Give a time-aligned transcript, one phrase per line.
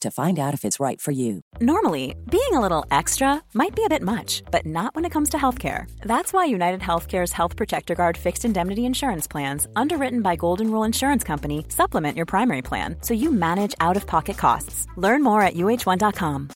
[0.00, 1.40] to find out if it's right for you.
[1.60, 5.28] Normally, being a little extra might be a bit much, but not when it comes
[5.30, 5.90] to healthcare.
[6.02, 10.84] That's why United Healthcare's Health Protector Guard fixed indemnity insurance plans, underwritten by Golden Rule
[10.84, 14.86] Insurance Company, supplement your primary plan so you manage out of pocket costs.
[14.96, 16.55] Learn more at uh1.com.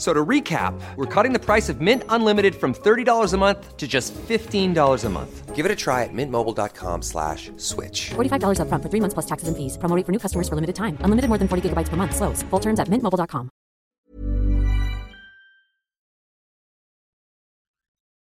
[0.00, 3.86] So to recap, we're cutting the price of Mint Unlimited from $30 a month to
[3.86, 5.54] just $15 a month.
[5.54, 7.98] Give it a try at mintmobile.com slash switch.
[8.16, 9.76] $45 up front for three months plus taxes and fees.
[9.76, 10.96] Promo for new customers for limited time.
[11.04, 12.16] Unlimited more than 40 gigabytes per month.
[12.16, 12.42] Slows.
[12.44, 13.50] Full terms at mintmobile.com.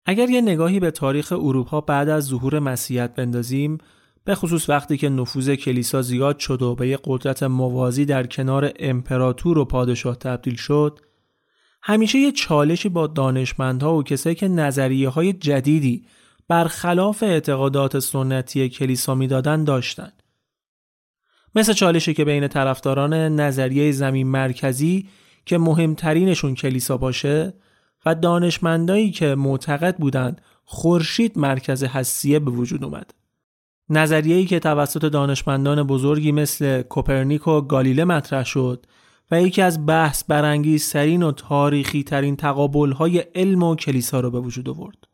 [0.07, 3.79] اگر یه نگاهی به تاریخ اروپا بعد از ظهور مسیحیت بندازیم
[4.25, 8.73] به خصوص وقتی که نفوذ کلیسا زیاد شد و به یه قدرت موازی در کنار
[8.79, 11.01] امپراتور و پادشاه تبدیل شد
[11.89, 16.05] همیشه یه چالشی با دانشمندها و کسایی که نظریه های جدیدی
[16.49, 20.13] برخلاف اعتقادات سنتی کلیسا می‌دادن داشتن.
[21.55, 25.09] مثل چالشی که بین طرفداران نظریه زمین مرکزی
[25.47, 27.55] که مهمترینشون کلیسا باشه
[28.07, 33.15] و دانشمندایی که معتقد بودند خورشید مرکز هستیه به وجود اومد.
[33.91, 38.87] نظریه‌ای که توسط دانشمندان بزرگی مثل کوپرنیک و گالیله مطرح شد
[39.31, 44.41] و یکی از بحث برانگیزترین و تاریخی ترین تقابل های علم و کلیسا را به
[44.41, 45.08] وجود آورد.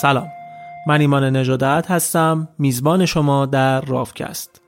[0.00, 0.28] سلام.
[0.86, 2.48] من ایمان نجادت هستم.
[2.58, 4.60] میزبان شما در رافکست.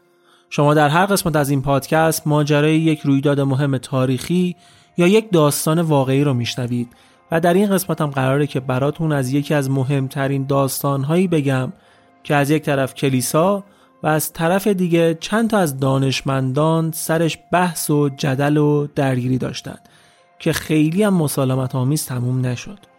[0.51, 4.57] شما در هر قسمت از این پادکست ماجرای یک رویداد مهم تاریخی
[4.97, 6.89] یا یک داستان واقعی رو میشنوید
[7.31, 11.73] و در این قسمت هم قراره که براتون از یکی از مهمترین داستانهایی بگم
[12.23, 13.65] که از یک طرف کلیسا
[14.03, 19.89] و از طرف دیگه چند تا از دانشمندان سرش بحث و جدل و درگیری داشتند
[20.39, 22.92] که خیلی هم مسالمت آمیز تموم نشد.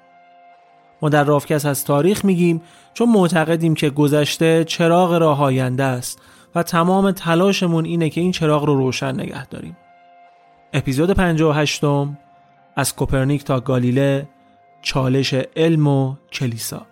[1.04, 2.62] ما در رافکس از تاریخ میگیم
[2.94, 6.22] چون معتقدیم که گذشته چراغ راه آینده است
[6.56, 9.78] و تمام تلاشمون اینه که این چراغ رو روشن نگه داریم.
[10.74, 11.84] اپیزود 58
[12.76, 14.28] از کوپرنیک تا گالیله
[14.82, 16.86] چالش علم و کلیسا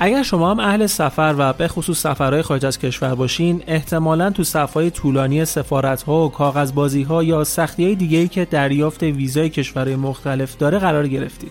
[0.00, 4.44] اگر شما هم اهل سفر و به خصوص سفرهای خارج از کشور باشین احتمالا تو
[4.44, 9.48] صفهای طولانی سفارت ها و کاغذبازی ها یا سختی های دیگه ای که دریافت ویزای
[9.48, 11.50] کشورهای مختلف داره قرار گرفتید.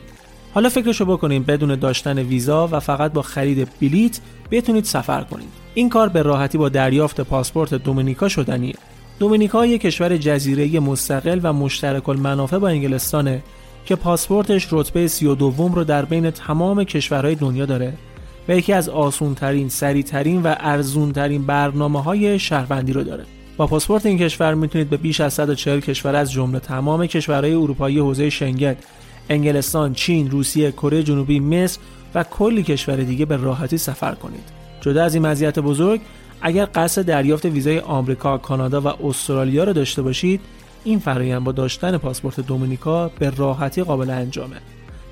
[0.54, 4.20] حالا فکرشو بکنیم بدون داشتن ویزا و فقط با خرید بلیت
[4.52, 5.50] بتونید سفر کنید.
[5.74, 8.76] این کار به راحتی با دریافت پاسپورت دومینیکا شدنیه.
[9.20, 13.44] دومینیکا یک کشور جزیره مستقل و مشترک المنافع با انگلستانه
[13.86, 17.94] که پاسپورتش رتبه 32 رو در بین تمام کشورهای دنیا داره.
[18.48, 23.24] و یکی از آسونترین، سریعترین و ارزونترین برنامه های شهروندی رو داره.
[23.58, 28.00] با پاسپورت این کشور می‌تونید به بیش از 140 کشور از جمله تمام کشورهای اروپایی
[28.00, 28.76] حوزه شنگن،
[29.30, 31.80] انگلستان، چین، روسیه، کره جنوبی، مصر
[32.16, 34.44] و کلی کشور دیگه به راحتی سفر کنید.
[34.82, 36.02] جدا از این مزیت بزرگ،
[36.42, 40.42] اگر قصد دریافت ویزای آمریکا، کانادا و استرالیا رو داشته باشید،
[40.84, 44.56] این فرایند با داشتن پاسپورت دومینیکا به راحتی قابل انجامه.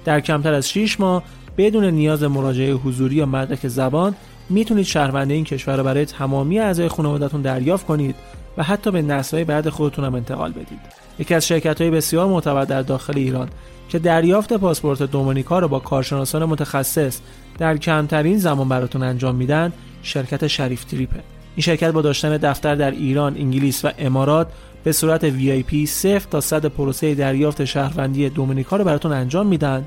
[0.05, 1.23] در کمتر از 6 ماه
[1.57, 4.15] بدون نیاز مراجعه حضوری یا مدرک زبان
[4.49, 8.15] می‌تونید شهرونده این کشور رو برای تمامی اعضای خانوادهتون دریافت کنید
[8.57, 10.79] و حتی به نسل‌های بعد خودتون هم انتقال بدید.
[11.19, 13.49] یکی از شرکت های بسیار معتبر در داخل ایران
[13.89, 17.19] که دریافت پاسپورت دومینیکا رو با کارشناسان متخصص
[17.57, 19.73] در کمترین زمان براتون انجام میدن
[20.03, 21.19] شرکت شریف تریپه
[21.55, 24.47] این شرکت با داشتن دفتر در ایران، انگلیس و امارات
[24.83, 29.85] به صورت VIP 0 تا 100 پروسه دریافت شهروندی دومینیکا رو براتون انجام میدن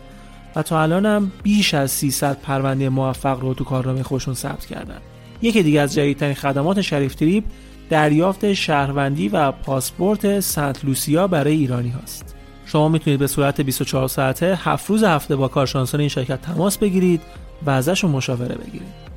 [0.63, 4.99] تا الان هم بیش از 300 پرونده موفق رو تو کارنامه خودشون ثبت کردن.
[5.43, 7.45] یکی دیگه از جدیدترین خدمات شریف تریپ
[7.91, 12.35] دریافت شهروندی و پاسپورت سنت لوسیا برای ایرانی هاست.
[12.67, 17.21] شما می‌تونید به صورت 24 ساعته هفت روز هفته با کارشناسان این شرکت تماس بگیرید
[17.67, 19.09] و ازشون مشاوره بگیرید.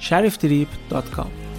[0.00, 1.51] sherifftrip.com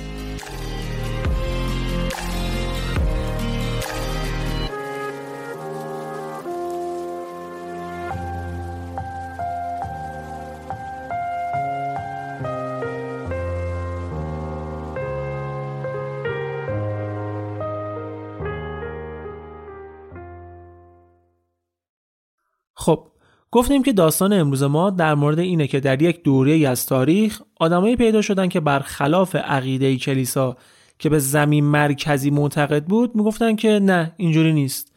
[23.54, 27.96] گفتیم که داستان امروز ما در مورد اینه که در یک دوره از تاریخ آدمایی
[27.96, 30.58] پیدا شدن که برخلاف عقیده کلیسا
[31.00, 34.96] که به زمین مرکزی معتقد بود می‌گفتن که نه اینجوری نیست.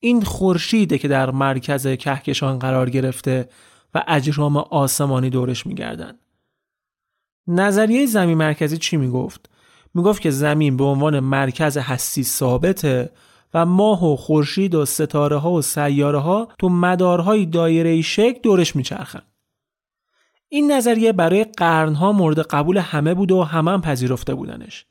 [0.00, 3.48] این خورشیده که در مرکز کهکشان قرار گرفته
[3.94, 6.18] و اجرام آسمانی دورش میگردن.
[7.46, 9.50] نظریه زمین مرکزی چی می‌گفت؟
[9.94, 13.10] می‌گفت که زمین به عنوان مرکز هستی ثابته
[13.54, 18.76] و ماه و خورشید و ستاره ها و سیاره ها تو مدارهای دایره شکل دورش
[18.76, 19.22] میچرخن.
[20.48, 24.86] این نظریه برای قرنها مورد قبول همه بود و همه هم پذیرفته بودنش.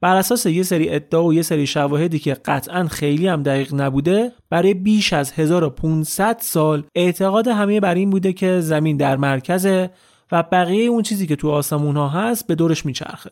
[0.00, 4.32] بر اساس یه سری ادعا و یه سری شواهدی که قطعا خیلی هم دقیق نبوده
[4.50, 9.90] برای بیش از 1500 سال اعتقاد همه بر این بوده که زمین در مرکزه
[10.32, 13.30] و بقیه اون چیزی که تو آسمون ها هست به دورش میچرخه.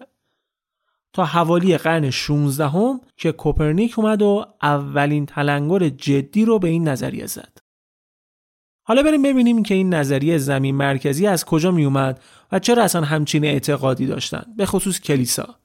[1.12, 6.88] تا حوالی قرن 16 هم که کوپرنیک اومد و اولین تلنگر جدی رو به این
[6.88, 7.58] نظریه زد.
[8.84, 12.22] حالا بریم ببینیم که این نظریه زمین مرکزی از کجا می اومد
[12.52, 15.56] و چرا اصلا همچین اعتقادی داشتن به خصوص کلیسا.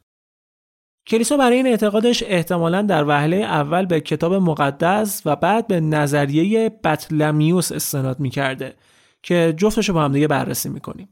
[1.08, 6.70] کلیسا برای این اعتقادش احتمالا در وهله اول به کتاب مقدس و بعد به نظریه
[6.70, 8.76] بطلمیوس استناد می‌کرده
[9.24, 11.10] که جفتش رو با هم دیگه بررسی می‌کنیم.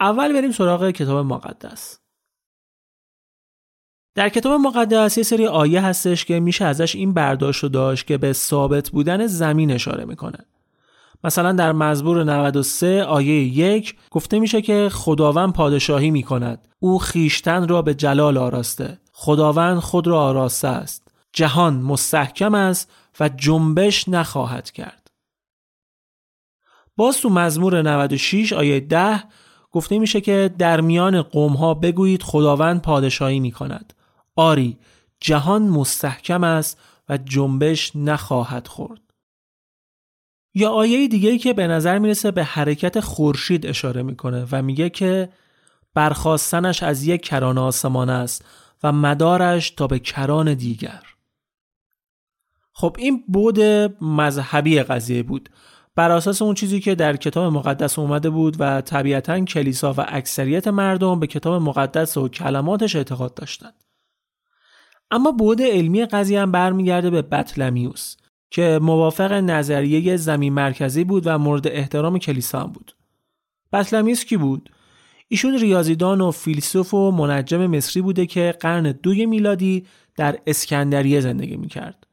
[0.00, 1.98] اول بریم سراغ کتاب مقدس.
[4.14, 8.18] در کتاب مقدس یه سری آیه هستش که میشه ازش این برداشت رو داشت که
[8.18, 10.38] به ثابت بودن زمین اشاره می‌کنه.
[11.24, 16.68] مثلا در مزبور 93 آیه یک گفته میشه که خداوند پادشاهی می‌کند.
[16.80, 18.98] او خیشتن را به جلال آراسته.
[19.12, 21.08] خداوند خود را آراسته است.
[21.32, 22.90] جهان مستحکم است
[23.20, 25.10] و جنبش نخواهد کرد.
[26.96, 29.22] باز تو مزمور 96 آیه 10
[29.72, 33.94] گفته میشه که در میان قوم ها بگویید خداوند پادشاهی می کند.
[34.38, 34.78] آری
[35.20, 39.00] جهان مستحکم است و جنبش نخواهد خورد.
[40.54, 45.28] یا آیه دیگه که به نظر می‌رسه به حرکت خورشید اشاره می‌کنه و میگه که
[45.94, 48.44] برخواستنش از یک کران آسمان است
[48.82, 51.02] و مدارش تا به کران دیگر.
[52.72, 53.60] خب این بود
[54.00, 55.48] مذهبی قضیه بود.
[55.94, 60.68] بر اساس اون چیزی که در کتاب مقدس اومده بود و طبیعتا کلیسا و اکثریت
[60.68, 63.87] مردم به کتاب مقدس و کلماتش اعتقاد داشتند.
[65.10, 68.16] اما بود علمی قضیه هم برمیگرده به بطلمیوس
[68.50, 72.96] که موافق نظریه زمین مرکزی بود و مورد احترام کلیسا هم بود.
[73.72, 74.70] بطلمیوس کی بود؟
[75.28, 79.86] ایشون ریاضیدان و فیلسوف و منجم مصری بوده که قرن دوی میلادی
[80.16, 82.06] در اسکندریه زندگی می‌کرد.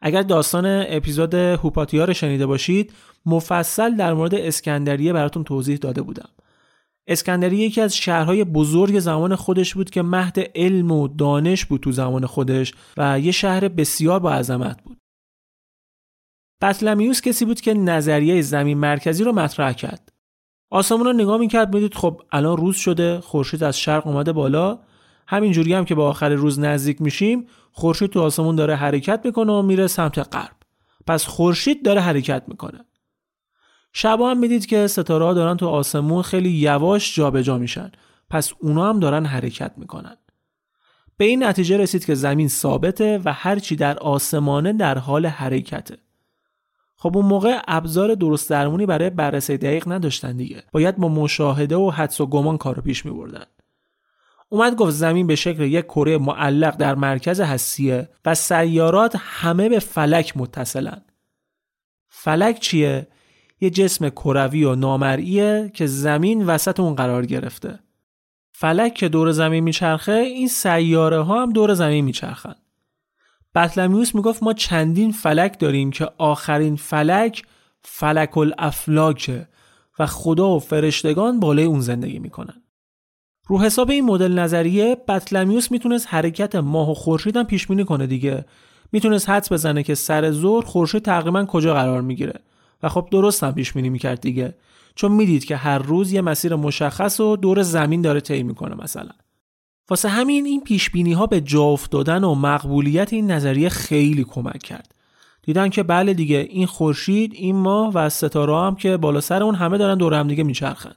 [0.00, 2.92] اگر داستان اپیزود هوپاتیا رو شنیده باشید
[3.26, 6.28] مفصل در مورد اسکندریه براتون توضیح داده بودم.
[7.10, 11.92] اسکندریه یکی از شهرهای بزرگ زمان خودش بود که مهد علم و دانش بود تو
[11.92, 14.98] زمان خودش و یه شهر بسیار با عظمت بود.
[16.62, 20.12] بطلمیوس کسی بود که نظریه زمین مرکزی رو مطرح کرد.
[20.70, 24.78] آسمون رو نگاه می‌کرد می‌دید خب الان روز شده خورشید از شرق اومده بالا
[25.26, 29.62] همینجوری هم که به آخر روز نزدیک میشیم خورشید تو آسمون داره حرکت می‌کنه و
[29.62, 30.56] میره سمت غرب
[31.06, 32.84] پس خورشید داره حرکت می‌کنه
[33.92, 37.92] شبا هم می‌دید که ستاره ها دارن تو آسمون خیلی یواش جابجا جا میشن.
[38.30, 40.16] پس اونا هم دارن حرکت می‌کنن.
[41.16, 45.98] به این نتیجه رسید که زمین ثابته و هرچی در آسمانه در حال حرکته.
[46.96, 50.62] خب اون موقع ابزار درست درمونی برای بررسی دقیق نداشتن دیگه.
[50.72, 53.44] باید با مشاهده و حدس و گمان کارو پیش می بردن.
[54.48, 59.78] اومد گفت زمین به شکل یک کره معلق در مرکز هستیه و سیارات همه به
[59.78, 61.02] فلک متصلن.
[62.08, 63.06] فلک چیه؟
[63.60, 67.78] یه جسم کروی و نامرئیه که زمین وسط اون قرار گرفته.
[68.52, 72.54] فلک که دور زمین میچرخه این سیاره ها هم دور زمین میچرخن.
[73.54, 77.42] بطلمیوس می‌گفت ما چندین فلک داریم که آخرین فلک
[77.82, 79.48] فلک الافلاکه
[79.98, 82.62] و خدا و فرشتگان بالای اون زندگی می‌کنن.
[83.46, 88.06] رو حساب این مدل نظریه بطلمیوس می‌تونست حرکت ماه و خورشید هم پیش بینی کنه
[88.06, 88.44] دیگه.
[88.92, 92.40] می‌تونست حدس بزنه که سر ظهر خورشید تقریبا کجا قرار می‌گیره.
[92.82, 94.54] و خب درست هم پیش بینی می‌کرد دیگه.
[94.94, 99.10] چون می‌دید که هر روز یه مسیر مشخص و دور زمین داره طی می‌کنه مثلا.
[99.90, 104.62] واسه همین این پیش بینی ها به جا افتادن و مقبولیت این نظریه خیلی کمک
[104.62, 104.94] کرد.
[105.42, 109.54] دیدن که بله دیگه این خورشید این ماه و ستاره هم که بالا سر اون
[109.54, 110.94] همه دارن دور هم دیگه میچرخن.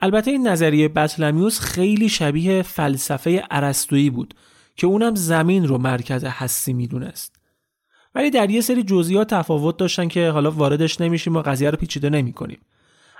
[0.00, 4.34] البته این نظریه بطلمیوس خیلی شبیه فلسفه ارسطویی بود
[4.76, 7.41] که اونم زمین رو مرکز هستی می‌دونست.
[8.14, 12.10] ولی در یه سری جزئیات تفاوت داشتن که حالا واردش نمیشیم و قضیه رو پیچیده
[12.10, 12.58] نمی‌کنیم.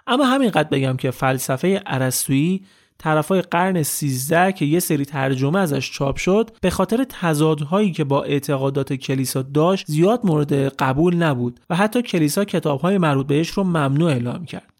[0.06, 2.64] اما همینقدر بگم که فلسفه ارسطویی
[2.98, 8.22] طرفای قرن 13 که یه سری ترجمه ازش چاپ شد به خاطر تضادهایی که با
[8.22, 14.10] اعتقادات کلیسا داشت زیاد مورد قبول نبود و حتی کلیسا کتابهای مربوط بهش رو ممنوع
[14.10, 14.72] اعلام کرد.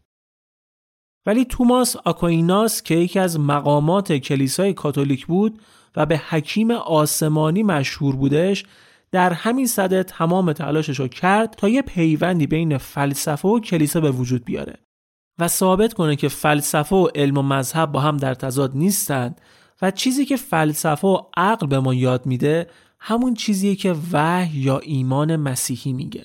[1.27, 5.61] ولی توماس آکویناس که یکی از مقامات کلیسای کاتولیک بود
[5.97, 8.65] و به حکیم آسمانی مشهور بودش
[9.13, 14.11] در همین صده تمام تلاشش رو کرد تا یه پیوندی بین فلسفه و کلیسا به
[14.11, 14.79] وجود بیاره
[15.39, 19.41] و ثابت کنه که فلسفه و علم و مذهب با هم در تضاد نیستند
[19.83, 22.67] و چیزی که فلسفه و عقل به ما یاد میده
[23.01, 26.25] همون چیزیه که وحی یا ایمان مسیحی میگه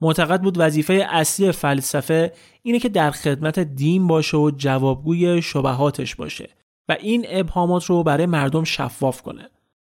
[0.00, 6.50] معتقد بود وظیفه اصلی فلسفه اینه که در خدمت دین باشه و جوابگوی شبهاتش باشه
[6.88, 9.50] و این ابهامات رو برای مردم شفاف کنه.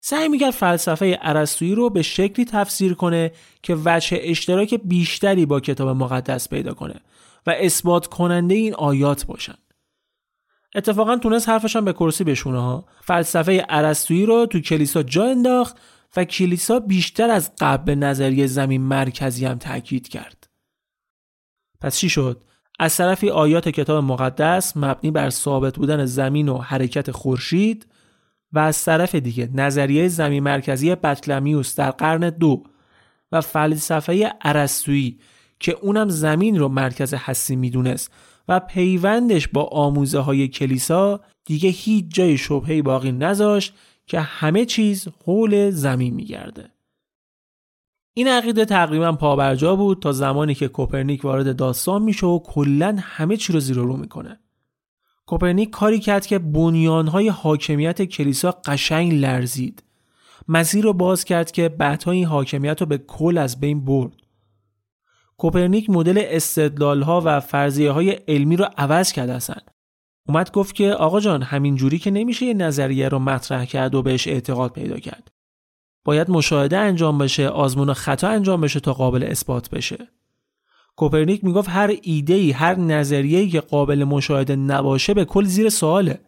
[0.05, 3.31] سعی می‌کرد فلسفه ارسطویی رو به شکلی تفسیر کنه
[3.61, 6.95] که وجه اشتراک بیشتری با کتاب مقدس پیدا کنه
[7.47, 9.55] و اثبات کننده این آیات باشن.
[10.75, 12.85] اتفاقا تونست حرفش به کرسی بشونه ها.
[13.01, 15.77] فلسفه ارسطویی رو تو کلیسا جا انداخت
[16.17, 20.47] و کلیسا بیشتر از قبل به نظریه زمین مرکزی هم تاکید کرد.
[21.81, 22.41] پس چی شد؟
[22.79, 27.92] از طرفی آیات کتاب مقدس مبنی بر ثابت بودن زمین و حرکت خورشید
[28.53, 32.63] و از طرف دیگه نظریه زمین مرکزی بطلمیوس در قرن دو
[33.31, 35.19] و فلسفه ارسطویی
[35.59, 38.11] که اونم زمین رو مرکز هستی می‌دونست
[38.47, 43.73] و پیوندش با آموزه های کلیسا دیگه هیچ جای شبهی باقی نذاشت
[44.05, 46.69] که همه چیز حول زمین میگرده.
[48.13, 53.37] این عقیده تقریبا پابرجا بود تا زمانی که کوپرنیک وارد داستان میشه و کلا همه
[53.37, 54.39] چی رو زیر و رو می‌کنه.
[55.25, 59.83] کوپرنیک کاری کرد که بنیانهای حاکمیت کلیسا قشنگ لرزید.
[60.47, 64.13] مسیر رو باز کرد که بعدها این حاکمیت رو به کل از بین برد.
[65.37, 69.55] کوپرنیک مدل استدلال ها و فرضیه های علمی رو عوض کرد اصلا.
[70.27, 74.01] اومد گفت که آقا جان همین جوری که نمیشه یه نظریه رو مطرح کرد و
[74.01, 75.31] بهش اعتقاد پیدا کرد.
[76.05, 80.07] باید مشاهده انجام بشه، آزمون و خطا انجام بشه تا قابل اثبات بشه.
[80.95, 86.21] کوپرنیک می‌گفت هر ایده ای، هر نظریه‌ای که قابل مشاهده نباشه به کل زیر سواله.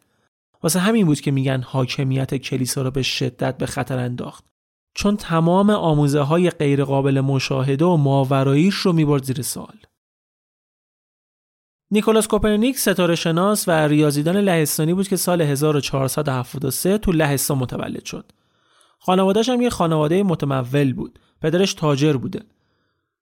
[0.63, 4.45] واسه همین بود که میگن حاکمیت کلیسا رو به شدت به خطر انداخت.
[4.93, 9.77] چون تمام آموزه های غیر قابل مشاهده و ماوراییش رو می‌برد زیر سوال.
[11.91, 18.31] نیکولاس کوپرنیک ستاره شناس و ریاضیدان لهستانی بود که سال 1473 تو لهستان متولد شد.
[18.99, 21.19] خانوادهش هم یه خانواده متمول بود.
[21.41, 22.41] پدرش تاجر بوده.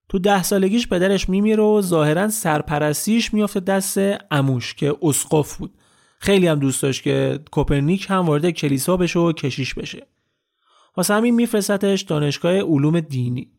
[0.10, 3.98] تو ده سالگیش پدرش میمیره و ظاهرا سرپرستیش میافته دست
[4.32, 5.74] اموش که اسقف بود.
[6.20, 10.08] خیلی هم دوست داشت که کوپرنیک هم وارد کلیسا بشه و کشیش بشه.
[10.98, 13.52] واسه همین میفرستتش دانشگاه علوم دینی.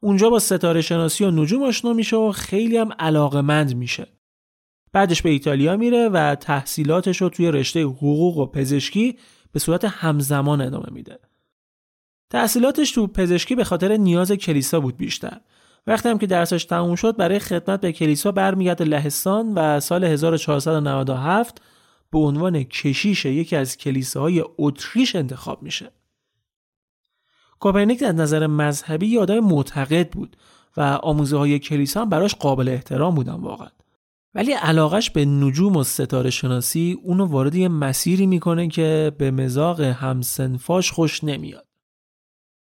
[0.00, 4.06] اونجا با ستاره شناسی و نجوم آشنا میشه و خیلی هم علاقمند میشه.
[4.92, 9.18] بعدش به ایتالیا میره و تحصیلاتش رو توی رشته حقوق و پزشکی
[9.52, 11.18] به صورت همزمان ادامه میده.
[12.30, 15.40] تحصیلاتش تو پزشکی به خاطر نیاز کلیسا بود بیشتر
[15.86, 21.62] وقتی هم که درسش تموم شد برای خدمت به کلیسا برمیگرده لهستان و سال 1497
[22.10, 25.90] به عنوان کشیش یکی از کلیساهای اتریش انتخاب میشه.
[27.60, 30.36] کوپرنیک از نظر مذهبی یه آدم معتقد بود
[30.76, 33.68] و آموزه های کلیسا هم براش قابل احترام بودن واقعا.
[34.34, 39.80] ولی علاقش به نجوم و ستاره شناسی اونو وارد یه مسیری می‌کنه که به مزاق
[39.80, 41.71] همسنفاش خوش نمیاد.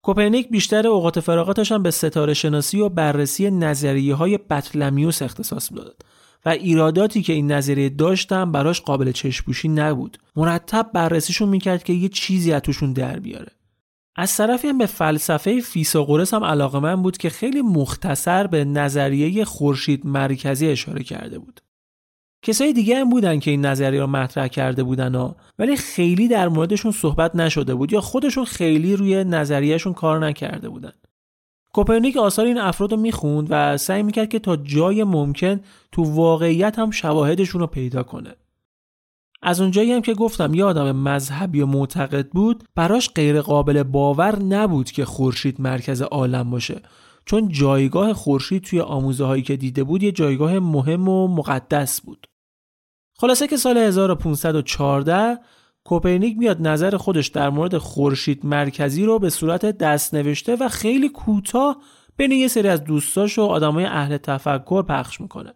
[0.03, 6.05] کوپرنیک بیشتر اوقات فراغتش هم به ستاره شناسی و بررسی نظریه های بطلمیوس اختصاص می‌داد
[6.45, 10.17] و ایراداتی که این نظریه داشتن براش قابل چشپوشی نبود.
[10.35, 13.51] مرتب بررسیشون می‌کرد که یه چیزی از توشون در بیاره.
[14.15, 19.45] از طرفی هم به فلسفه فیثاغورس هم علاقه من بود که خیلی مختصر به نظریه
[19.45, 21.61] خورشید مرکزی اشاره کرده بود.
[22.43, 26.47] کسای دیگه هم بودن که این نظریه رو مطرح کرده بودن ها ولی خیلی در
[26.47, 30.91] موردشون صحبت نشده بود یا خودشون خیلی روی نظریهشون کار نکرده بودن.
[31.73, 35.59] کوپرنیک آثار این افراد رو می‌خوند و سعی می‌کرد که تا جای ممکن
[35.91, 38.35] تو واقعیت هم شواهدشون رو پیدا کنه.
[39.41, 44.39] از اونجایی هم که گفتم یه آدم مذهبی و معتقد بود براش غیر قابل باور
[44.39, 46.81] نبود که خورشید مرکز عالم باشه.
[47.25, 52.27] چون جایگاه خورشید توی آموزه هایی که دیده بود یه جایگاه مهم و مقدس بود.
[53.23, 55.39] خلاصه که سال 1514
[55.83, 61.09] کوپرنیک میاد نظر خودش در مورد خورشید مرکزی رو به صورت دست نوشته و خیلی
[61.09, 61.77] کوتاه
[62.17, 65.53] بین یه سری از دوستاش و آدمای اهل تفکر پخش می‌کنه.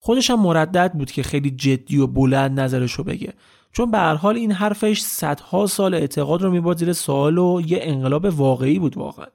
[0.00, 3.32] خودش هم مردد بود که خیلی جدی و بلند نظرش رو بگه
[3.72, 7.78] چون به هر حال این حرفش صدها سال اعتقاد رو می‌برد زیر سوال و یه
[7.82, 9.26] انقلاب واقعی بود واقعا.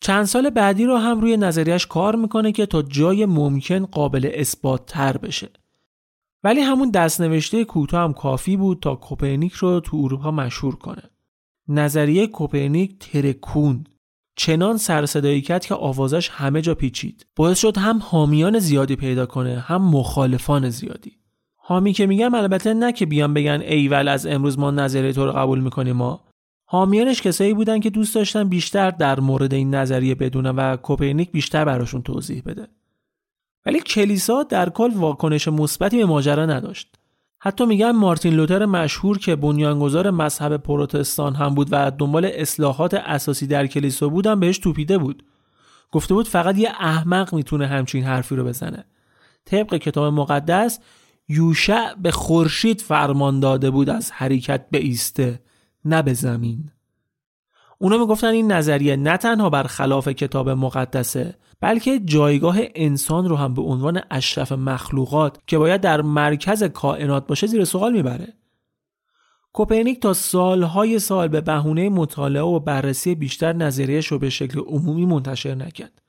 [0.00, 4.86] چند سال بعدی رو هم روی نظریش کار می‌کنه که تا جای ممکن قابل اثبات
[4.86, 5.61] تر بشه.
[6.44, 11.02] ولی همون دستنوشته کوتاه هم کافی بود تا کوپرنیک رو تو اروپا مشهور کنه.
[11.68, 13.88] نظریه کوپرنیک ترکوند
[14.36, 17.26] چنان سرصدایی کرد که آوازش همه جا پیچید.
[17.36, 21.12] باعث شد هم حامیان زیادی پیدا کنه هم مخالفان زیادی.
[21.56, 25.32] حامی که میگم البته نه که بیان بگن ایول از امروز ما نظریه تو رو
[25.32, 26.24] قبول می‌کنیم ما
[26.64, 31.64] حامیانش کسایی بودن که دوست داشتن بیشتر در مورد این نظریه بدونن و کوپرنیک بیشتر
[31.64, 32.68] براشون توضیح بده.
[33.66, 36.94] ولی کلیسا در کل واکنش مثبتی به ماجرا نداشت.
[37.38, 43.46] حتی میگن مارتین لوتر مشهور که بنیانگذار مذهب پروتستان هم بود و دنبال اصلاحات اساسی
[43.46, 45.24] در کلیسا بودن بهش توپیده بود.
[45.92, 48.84] گفته بود فقط یه احمق می‌تونه همچین حرفی رو بزنه.
[49.44, 50.78] طبق کتاب مقدس
[51.28, 55.40] یوشع به خورشید فرمان داده بود از حرکت به ایسته
[55.84, 56.70] نه به زمین.
[57.82, 63.54] اونا می‌گفتن این نظریه نه تنها بر خلاف کتاب مقدسه بلکه جایگاه انسان رو هم
[63.54, 68.32] به عنوان اشرف مخلوقات که باید در مرکز کائنات باشه زیر سوال می‌بره.
[69.52, 75.06] کوپرنیک تا سالهای سال به بهونه مطالعه و بررسی بیشتر نظریهش رو به شکل عمومی
[75.06, 76.02] منتشر نکرد.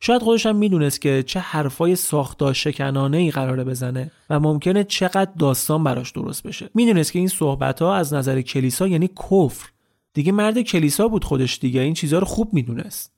[0.00, 5.30] شاید خودش هم می‌دونست که چه حرفای ساختار شکنانه ای قراره بزنه و ممکنه چقدر
[5.38, 6.70] داستان براش درست بشه.
[6.74, 9.73] می‌دونست که این صحبت ها از نظر کلیسا یعنی کفر.
[10.14, 11.80] دیگه مرد کلیسا بود خودش دیگه.
[11.80, 13.12] این چیزها رو خوب می‌دونست.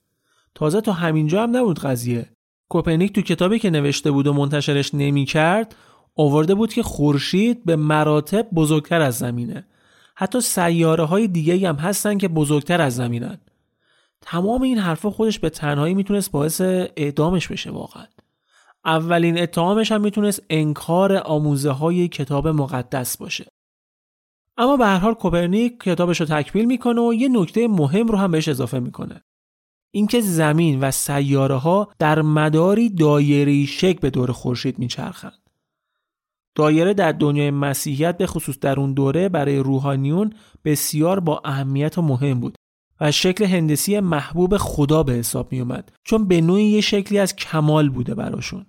[0.55, 2.29] تازه تا همینجا هم نبود قضیه.
[2.69, 5.75] کوپرنیک تو کتابی که نوشته بود و منتشرش نمی کرد
[6.15, 9.65] آورده بود که خورشید به مراتب بزرگتر از زمینه.
[10.15, 13.37] حتی سیاره های دیگه هم هستن که بزرگتر از زمینن.
[14.21, 18.05] تمام این حرفا خودش به تنهایی می‌تونست باعث اعدامش بشه واقعا.
[18.85, 23.45] اولین اتهامش هم می‌تونست انکار آموزه های کتاب مقدس باشه.
[24.57, 28.31] اما به هر حال کوپرنیک کتابش رو تکمیل می‌کنه و یه نکته مهم رو هم
[28.31, 29.21] بهش اضافه می‌کنه
[29.91, 35.47] اینکه زمین و سیاره ها در مداری دایری شکل به دور خورشید میچرخند.
[36.55, 40.33] دایره در دنیای مسیحیت به خصوص در اون دوره برای روحانیون
[40.65, 42.55] بسیار با اهمیت و مهم بود
[43.01, 47.35] و شکل هندسی محبوب خدا به حساب می اومد چون به نوعی یه شکلی از
[47.35, 48.65] کمال بوده براشون.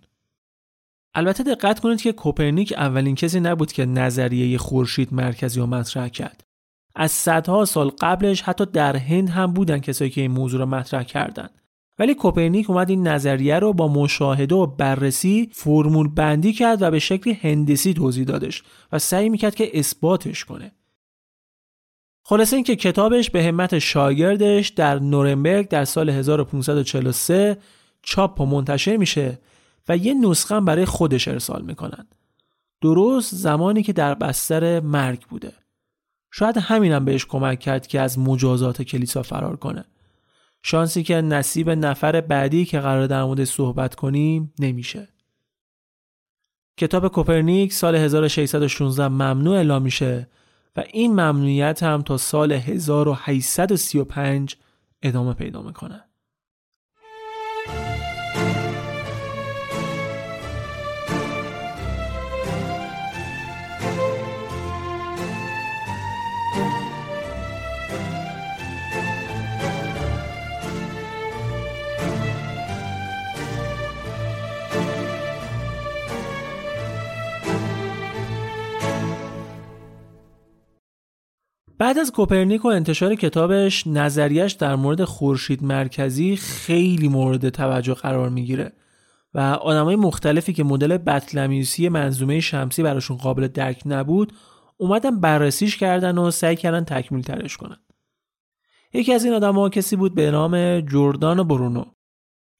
[1.14, 6.44] البته دقت کنید که کوپرنیک اولین کسی نبود که نظریه خورشید مرکزی و مطرح کرد.
[6.94, 11.02] از صدها سال قبلش حتی در هند هم بودن کسایی که این موضوع رو مطرح
[11.02, 11.50] کردند.
[11.98, 16.98] ولی کوپرنیک اومد این نظریه رو با مشاهده و بررسی فرمول بندی کرد و به
[16.98, 20.72] شکل هندسی توضیح دادش و سعی می‌کرد که اثباتش کنه.
[22.24, 27.58] خلاصه اینکه کتابش به همت شاگردش در نورنبرگ در سال 1543
[28.02, 29.38] چاپ و منتشر میشه
[29.88, 32.06] و یه نسخه برای خودش ارسال می‌کنن.
[32.80, 35.52] درست زمانی که در بستر مرگ بوده.
[36.30, 39.84] شاید همینم بهش کمک کرد که از مجازات کلیسا فرار کنه.
[40.62, 45.08] شانسی که نصیب نفر بعدی که قرار در مورد صحبت کنیم نمیشه.
[46.76, 50.28] کتاب کوپرنیک سال 1616 ممنوع اعلام میشه
[50.76, 54.56] و این ممنوعیت هم تا سال 1835
[55.02, 56.04] ادامه پیدا می‌کنه.
[81.78, 88.28] بعد از کوپرنیک و انتشار کتابش نظریش در مورد خورشید مرکزی خیلی مورد توجه قرار
[88.28, 88.72] می‌گیره
[89.34, 94.32] و آدمای مختلفی که مدل بطلمیوسی منظومه شمسی براشون قابل درک نبود
[94.76, 97.78] اومدن بررسیش کردن و سعی کردن تکمیل ترش کنن.
[98.92, 101.84] یکی از این آدمها کسی بود به نام جردان برونو.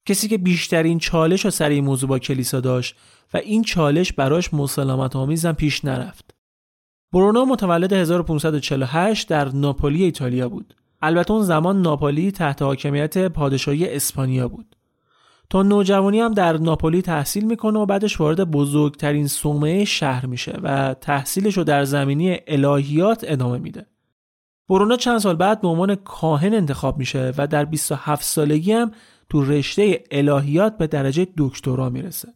[0.06, 2.96] کسی که بیشترین چالش و سر این موضوع با کلیسا داشت
[3.34, 6.37] و این چالش براش مسالمت آمیزم پیش نرفت.
[7.12, 10.74] برونو متولد 1548 در ناپولی ایتالیا بود.
[11.02, 14.76] البته اون زمان ناپولی تحت حاکمیت پادشاهی اسپانیا بود.
[15.50, 20.94] تا نوجوانی هم در ناپولی تحصیل می‌کنه و بعدش وارد بزرگترین صومعه شهر میشه و
[20.94, 23.86] تحصیلش رو در زمینی الهیات ادامه میده.
[24.68, 28.90] برونو چند سال بعد به عنوان کاهن انتخاب میشه و در 27 سالگی هم
[29.30, 32.28] تو رشته الهیات به درجه دکترا می‌رسه.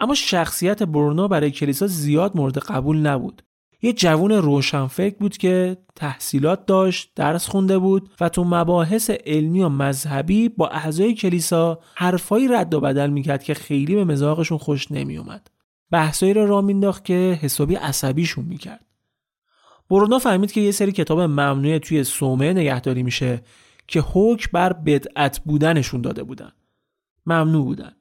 [0.00, 3.42] اما شخصیت برونو برای کلیسا زیاد مورد قبول نبود.
[3.82, 9.68] یه جوون روشنفکر بود که تحصیلات داشت درس خونده بود و تو مباحث علمی و
[9.68, 15.50] مذهبی با اعضای کلیسا حرفایی رد و بدل می‌کرد که خیلی به مزاقشون خوش نمیومد
[15.90, 18.84] بحثایی رو را مینداخت که حسابی عصبیشون می‌کرد.
[19.90, 23.42] برونو فهمید که یه سری کتاب ممنوع توی سومه نگهداری میشه
[23.88, 26.52] که حکم بر بدعت بودنشون داده بودن.
[27.26, 27.92] ممنوع بودن.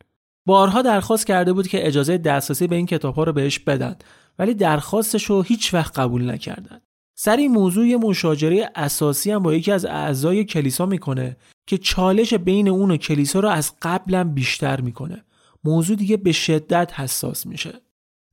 [0.45, 3.95] بارها درخواست کرده بود که اجازه دسترسی به این کتاب ها رو بهش بدن.
[4.39, 6.81] ولی درخواستش رو هیچ وقت قبول نکردن.
[7.15, 12.33] سر این موضوع یه مشاجره اساسی هم با یکی از اعضای کلیسا می‌کنه که چالش
[12.33, 15.23] بین اون و کلیسا رو از قبلا بیشتر می‌کنه.
[15.63, 17.73] موضوع دیگه به شدت حساس میشه.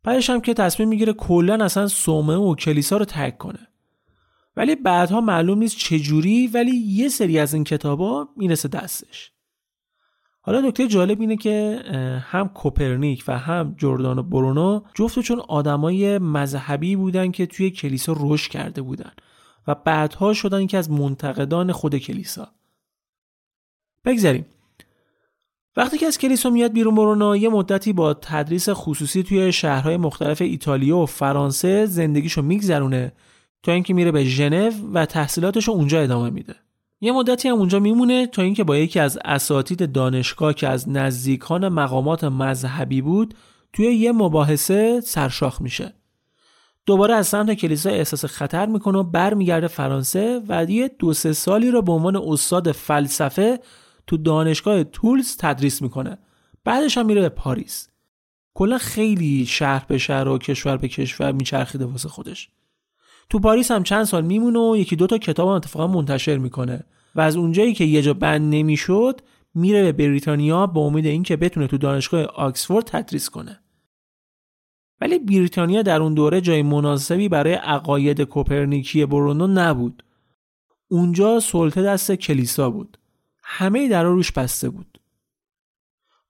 [0.04, 3.68] بعدش هم که تصمیم می‌گیره کلا اصلا سومه و کلیسا رو ترک کنه.
[4.56, 9.32] ولی بعدها معلوم نیست چجوری ولی یه سری از این کتابا می‌رسه دستش.
[10.42, 11.82] حالا نکته جالب اینه که
[12.24, 18.50] هم کوپرنیک و هم جردان و برونو جفتشون آدمای مذهبی بودن که توی کلیسا رشد
[18.50, 19.12] کرده بودن
[19.66, 22.48] و بعدها شدن که از منتقدان خود کلیسا.
[24.04, 24.46] بگذاریم.
[25.76, 30.42] وقتی که از کلیسا میاد بیرون برونو یه مدتی با تدریس خصوصی توی شهرهای مختلف
[30.42, 33.12] ایتالیا و فرانسه زندگیشو میگذرونه
[33.62, 36.54] تا اینکه میره به ژنو و تحصیلاتشو اونجا ادامه میده.
[37.00, 41.68] یه مدتی هم اونجا میمونه تا اینکه با یکی از اساتید دانشگاه که از نزدیکان
[41.68, 43.34] مقامات مذهبی بود
[43.72, 45.94] توی یه مباحثه سرشاخ میشه.
[46.86, 51.70] دوباره از سمت کلیسا احساس خطر می‌کنه و برمیگرده فرانسه و یه دو سه سالی
[51.70, 53.60] رو به عنوان استاد فلسفه
[54.06, 56.18] تو دانشگاه تولز تدریس می‌کنه.
[56.64, 57.88] بعدش هم میره به پاریس.
[58.54, 62.48] کلا خیلی شهر به شهر و کشور به کشور میچرخیده واسه خودش.
[63.30, 66.84] تو پاریس هم چند سال میمونه و یکی دوتا کتاب هم اتفاقا منتشر می‌کنه.
[67.14, 69.20] و از اونجایی که یه جا بند نمی‌شد
[69.54, 73.60] میره به بریتانیا با امید اینکه بتونه تو دانشگاه آکسفورد تدریس کنه.
[75.00, 80.04] ولی بریتانیا در اون دوره جای مناسبی برای عقاید کوپرنیکی برونو نبود.
[80.88, 82.98] اونجا سلطه دست کلیسا بود.
[83.42, 84.89] همه در روش بسته بود.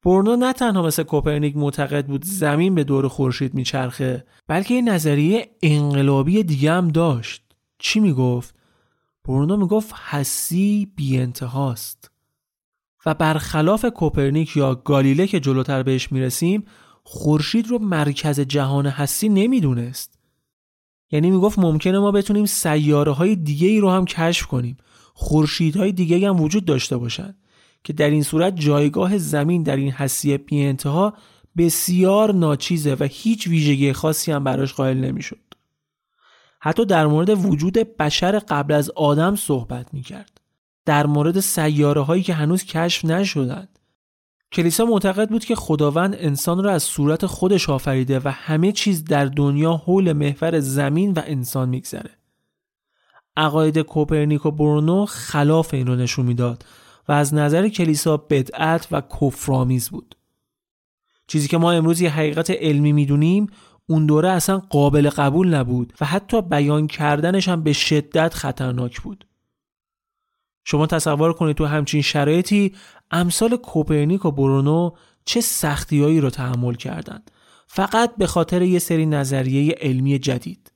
[0.03, 5.51] برنو نه تنها مثل کوپرنیک معتقد بود زمین به دور خورشید میچرخه بلکه یه نظریه
[5.63, 7.43] انقلابی دیگه هم داشت.
[7.79, 8.55] چی می‌گفت؟
[9.25, 12.11] برنو می‌گفت هستی بی انتهاست
[13.07, 16.65] و برخلاف کوپرنیک یا گالیله که جلوتر بهش می‌رسیم
[17.05, 20.19] خورشید رو مرکز جهان هستی نمی‌دونست.
[21.11, 24.77] یعنی می‌گفت ممکنه ما بتونیم سیاره های دیگه ای رو هم کشف کنیم.
[25.15, 27.40] خورشیدهای دیگه هم وجود داشته باشند
[27.85, 31.15] که در این صورت جایگاه زمین در این حسیه بی انتها
[31.57, 35.39] بسیار ناچیزه و هیچ ویژگی خاصی هم براش قائل نمی‌شد.
[36.61, 40.41] حتی در مورد وجود بشر قبل از آدم صحبت می کرد.
[40.85, 43.79] در مورد سیاره هایی که هنوز کشف نشدند.
[44.53, 49.25] کلیسا معتقد بود که خداوند انسان را از صورت خودش آفریده و همه چیز در
[49.25, 52.11] دنیا حول محور زمین و انسان میگذره.
[53.37, 56.65] عقاید کوپرنیک و برونو خلاف این رو نشون می‌داد
[57.11, 60.15] و از نظر کلیسا بدعت و کفرآمیز بود.
[61.27, 63.47] چیزی که ما امروز یه حقیقت علمی می‌دونیم
[63.87, 69.27] اون دوره اصلا قابل قبول نبود و حتی بیان کردنش هم به شدت خطرناک بود.
[70.65, 72.75] شما تصور کنید تو همچین شرایطی
[73.11, 74.91] امثال کوپرنیک و برونو
[75.25, 77.31] چه سختیایی رو تحمل کردند.
[77.67, 80.70] فقط به خاطر یه سری نظریه علمی جدید.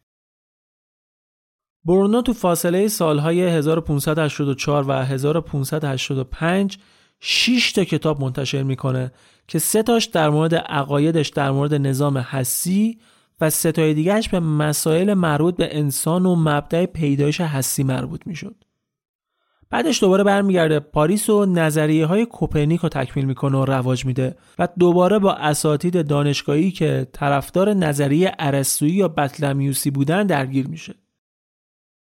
[1.84, 6.78] برونو تو فاصله سالهای 1584 و 1585
[7.20, 9.12] 6 تا کتاب منتشر می‌کنه
[9.48, 12.98] که سه تاش در مورد عقایدش در مورد نظام حسی
[13.40, 18.54] و سه تای دیگهش به مسائل مربوط به انسان و مبدع پیدایش حسی مربوط می‌شد.
[19.70, 24.68] بعدش دوباره برمیگرده پاریس و نظریه های کوپرنیک رو تکمیل می‌کنه و رواج میده و
[24.78, 30.94] دوباره با اساتید دانشگاهی که طرفدار نظریه ارسطویی یا بطلمیوسی بودن درگیر میشه.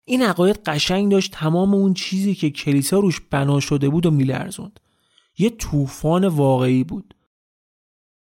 [0.09, 4.81] این عقاید قشنگ داشت تمام اون چیزی که کلیسا روش بنا شده بود و میلرزوند.
[5.39, 7.15] یه طوفان واقعی بود.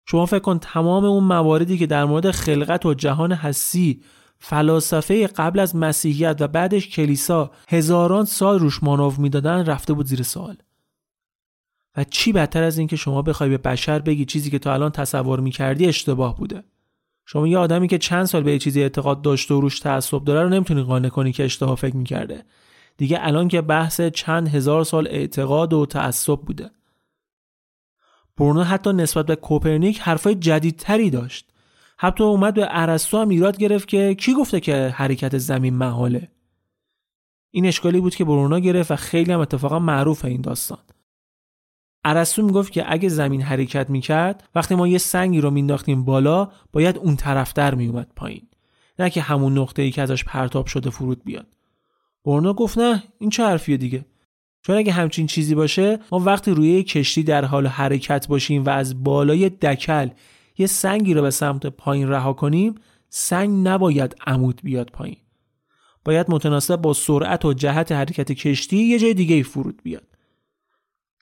[0.05, 4.03] شما فکر کن تمام اون مواردی که در مورد خلقت و جهان حسی
[4.39, 10.23] فلاسفه قبل از مسیحیت و بعدش کلیسا هزاران سال روش مانو می‌دادن رفته بود زیر
[10.23, 10.57] سوال
[11.97, 15.39] و چی بدتر از اینکه شما بخوای به بشر بگی چیزی که تا الان تصور
[15.39, 16.63] می‌کردی اشتباه بوده
[17.25, 20.49] شما یه آدمی که چند سال به چیزی اعتقاد داشته و روش تعصب داره رو
[20.49, 22.43] نمی‌تونی قانع کنی که اشتباه فکر می‌کرده.
[22.97, 26.71] دیگه الان که بحث چند هزار سال اعتقاد و تعصب بوده.
[28.37, 31.51] برونو حتی نسبت به کوپرنیک حرفای جدیدتری داشت.
[31.97, 36.31] حتی اومد به ارسطو هم ایراد گرفت که کی گفته که حرکت زمین محاله.
[37.51, 40.79] این اشکالی بود که برونو گرفت و خیلی هم اتفاقا معروف این داستان.
[42.03, 46.97] ارسطو می‌گفت که اگه زمین حرکت می‌کرد وقتی ما یه سنگی رو مینداختیم بالا باید
[46.97, 48.47] اون طرفتر میومد پایین.
[48.99, 51.47] نه که همون نقطه ای که ازش پرتاب شده فرود بیاد.
[52.25, 54.05] برونو گفت نه این چه حرفیه دیگه؟
[54.61, 59.03] چون اگه همچین چیزی باشه ما وقتی روی کشتی در حال حرکت باشیم و از
[59.03, 60.09] بالای دکل
[60.57, 62.75] یه سنگی رو به سمت پایین رها کنیم
[63.09, 65.17] سنگ نباید عمود بیاد پایین.
[66.05, 70.10] باید متناسب با سرعت و جهت حرکت کشتی یه جای دیگه فرود بیاد.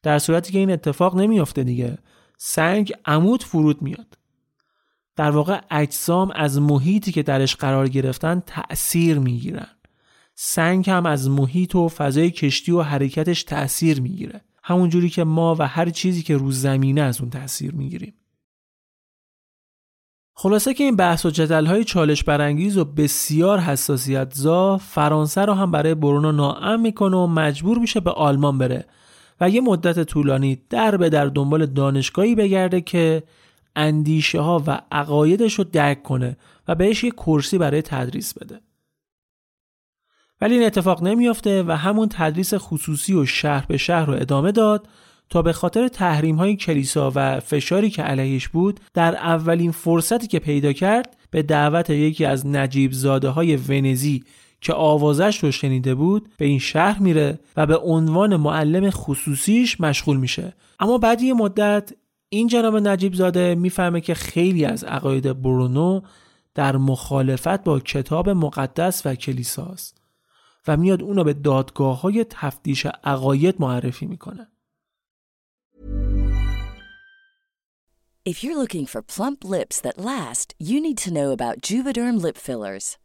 [0.04, 1.98] در صورتی که این اتفاق نمیافته دیگه.
[2.38, 4.18] سنگ عمود فرود میاد.
[5.16, 9.68] در واقع اجسام از محیطی که درش قرار گرفتن تأثیر می‌گیرن.
[10.36, 14.42] سنگ هم از محیط و فضای کشتی و حرکتش تأثیر می‌گیره.
[14.64, 18.14] همون جوری که ما و هر چیزی که رو زمینه از اون تأثیر می‌گیریم.
[20.34, 25.54] خلاصه که این بحث و جدل های چالش برانگیز و بسیار حساسیت زا فرانسه رو
[25.54, 28.86] هم برای برونو ناام می‌کنه و مجبور میشه به آلمان بره.
[29.42, 33.24] و یه مدت طولانی در به در دنبال دانشگاهی بگرده که
[33.76, 38.60] اندیشه ها و عقایدش رو درک کنه و بهش یه کرسی برای تدریس بده.
[40.42, 44.88] ولی این اتفاق نمیافته و همون تدریس خصوصی و شهر به شهر رو ادامه داد
[45.30, 50.40] تا به خاطر تحریم های کلیسا و فشاری که علیهش بود در اولین فرصتی که
[50.40, 54.24] پیدا کرد به دعوت یکی از نجیب زاده های ونزی
[54.62, 60.18] که آوازش رو شنیده بود به این شهر میره و به عنوان معلم خصوصیش مشغول
[60.18, 61.94] میشه اما بعد یه مدت
[62.30, 66.02] این جناب نجیب زاده می‌فهمه که خیلی از عقاید برونو
[66.56, 70.02] در مخالفت با کتاب مقدس و کلیساست
[70.68, 74.48] و میاد اونو به دادگاه های تفتیش عقاید معرفی می‌کنه
[78.26, 82.38] If you're looking for plump lips that last, you need to know about Juvederm lip
[82.38, 82.98] fillers.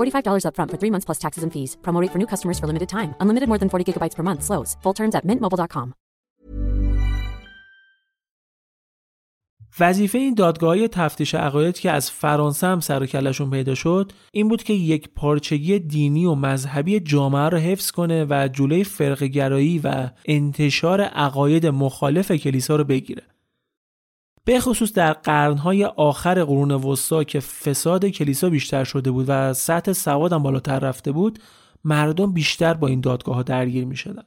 [0.00, 1.76] $45 upfront for three months plus taxes and fees.
[1.82, 3.14] Promo rate for new customers for limited time.
[3.20, 4.42] Unlimited more than 40 gigabytes per month.
[4.42, 4.76] Slows.
[4.82, 5.94] Full terms at mintmobile.com.
[9.80, 14.48] وظیفه این دادگاه تفتیش عقاید که از فرانسه هم سر و کلشون پیدا شد این
[14.48, 20.08] بود که یک پارچگی دینی و مذهبی جامعه رو حفظ کنه و جلوی فرقگرایی و
[20.24, 23.22] انتشار عقاید مخالف کلیسا رو بگیره
[24.44, 29.92] به خصوص در قرنهای آخر قرون وسطا که فساد کلیسا بیشتر شده بود و سطح
[29.92, 31.38] سواد هم بالاتر رفته بود
[31.84, 34.22] مردم بیشتر با این دادگاه ها درگیر می شدن.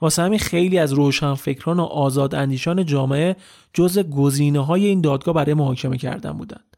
[0.00, 3.36] واسه همین خیلی از روشنفکران و آزاد اندیشان جامعه
[3.72, 6.76] جز گزینه های این دادگاه برای محاکمه کردن بودند.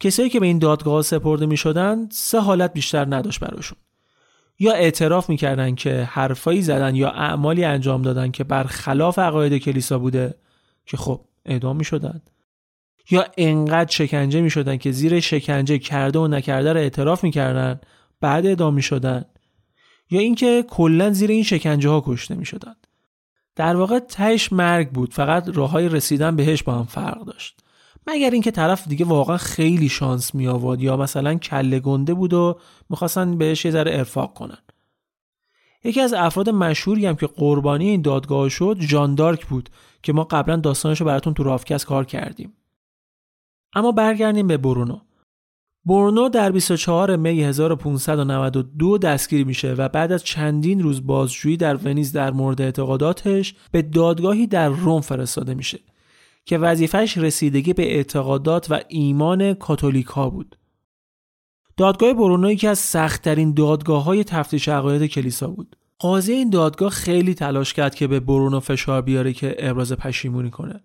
[0.00, 3.78] کسایی که به این دادگاه سپرده می شدن سه حالت بیشتر نداشت براشون.
[4.58, 10.34] یا اعتراف می‌کردن که حرفایی زدن یا اعمالی انجام دادن که برخلاف عقاید کلیسا بوده
[10.86, 12.22] که خب اعدام می شدن.
[13.10, 17.80] یا انقدر شکنجه می شدن که زیر شکنجه کرده و نکرده رو اعتراف می‌کردن
[18.20, 19.24] بعد اعدام می شدن
[20.10, 22.74] یا اینکه کلا زیر این شکنجه ها کشته می شدن.
[23.56, 27.60] در واقع تهش مرگ بود فقط راه های رسیدن بهش با هم فرق داشت
[28.06, 32.58] مگر اینکه طرف دیگه واقعا خیلی شانس می آورد یا مثلا کله گنده بود و
[32.90, 34.58] می‌خواستن بهش یه ذره ارفاق کنن
[35.84, 39.68] یکی از افراد مشهوری هم که قربانی این دادگاه شد جان دارک بود
[40.02, 42.52] که ما قبلا داستانش رو براتون تو رافکس کار کردیم
[43.74, 45.00] اما برگردیم به برونو
[45.84, 52.12] برونو در 24 می 1592 دستگیر میشه و بعد از چندین روز بازجویی در ونیز
[52.12, 55.78] در مورد اعتقاداتش به دادگاهی در روم فرستاده میشه
[56.44, 60.57] که وظیفش رسیدگی به اعتقادات و ایمان کاتولیک ها بود.
[61.78, 65.76] دادگاه برونو یکی از سختترین دادگاه های تفتیش عقاید کلیسا بود.
[65.98, 70.80] قاضی این دادگاه خیلی تلاش کرد که به برونو فشار بیاره که ابراز پشیمونی کنه.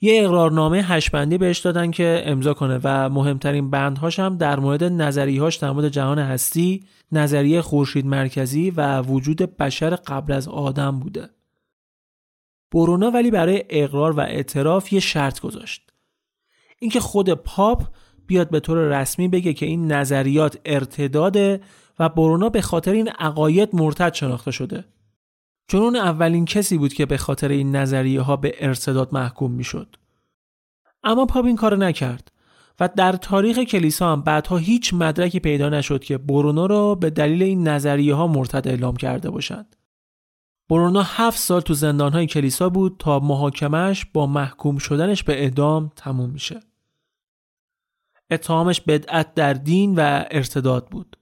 [0.00, 5.56] یه اقرارنامه هشبندی بهش دادن که امضا کنه و مهمترین بندهاش هم در مورد نظریهاش
[5.56, 11.30] در مورد جهان هستی، نظریه خورشید مرکزی و وجود بشر قبل از آدم بوده.
[12.72, 15.92] برونا ولی برای اقرار و اعتراف یه شرط گذاشت.
[16.78, 17.82] اینکه خود پاپ
[18.26, 21.60] بیاد به طور رسمی بگه که این نظریات ارتداده
[21.98, 24.84] و برونا به خاطر این عقاید مرتد شناخته شده.
[25.68, 29.96] چون اون اولین کسی بود که به خاطر این نظریه ها به ارتداد محکوم می‌شد.
[31.04, 32.32] اما پاپ این کار نکرد
[32.80, 37.42] و در تاریخ کلیسا هم بعدها هیچ مدرکی پیدا نشد که برونو را به دلیل
[37.42, 39.76] این نظریه ها مرتد اعلام کرده باشند.
[40.68, 46.30] برونو هفت سال تو زندانهای کلیسا بود تا محاکمش با محکوم شدنش به اعدام تموم
[46.30, 46.60] میشه.
[48.30, 51.16] اتهامش بدعت در دین و ارتداد بود.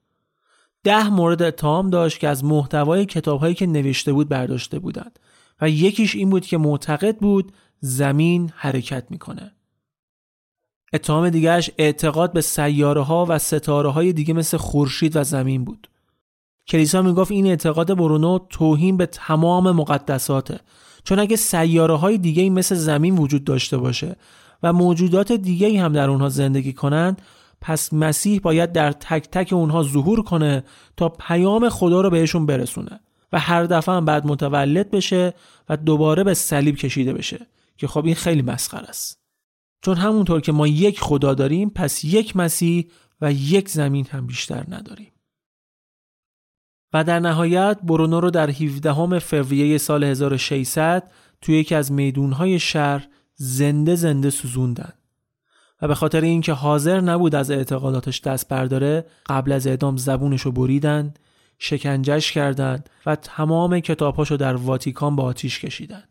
[0.84, 5.18] ده مورد اتهام داشت که از محتوای کتابهایی که نوشته بود برداشته بودند
[5.60, 9.52] و یکیش این بود که معتقد بود زمین حرکت می‌کنه.
[10.92, 15.88] اتهام دیگرش اعتقاد به سیاره ها و ستاره های دیگه مثل خورشید و زمین بود.
[16.68, 20.60] کلیسا می‌گفت این اعتقاد برونو توهین به تمام مقدساته
[21.04, 24.16] چون اگه سیاره های دیگه مثل زمین وجود داشته باشه
[24.62, 27.22] و موجودات دیگه هم در اونها زندگی کنند
[27.61, 30.64] پس مسیح باید در تک تک اونها ظهور کنه
[30.96, 33.01] تا پیام خدا رو بهشون برسونه
[33.33, 35.35] و هر دفعه هم بعد متولد بشه
[35.68, 37.46] و دوباره به صلیب کشیده بشه
[37.77, 39.22] که خب این خیلی مسخره است.
[39.83, 44.64] چون همونطور که ما یک خدا داریم پس یک مسیح و یک زمین هم بیشتر
[44.68, 45.12] نداریم.
[46.92, 53.09] و در نهایت برونو رو در 17 فوریه سال 1600 توی یکی از میدونهای شهر
[53.44, 54.92] زنده زنده سوزوندن.
[55.83, 60.52] و به خاطر اینکه حاضر نبود از اعتقاداتش دست برداره قبل از اعدام زبونش رو
[60.52, 61.14] بریدن
[61.59, 66.05] شکنجش کردند و تمام کتابهاشو در واتیکان با آتیش کشیدن.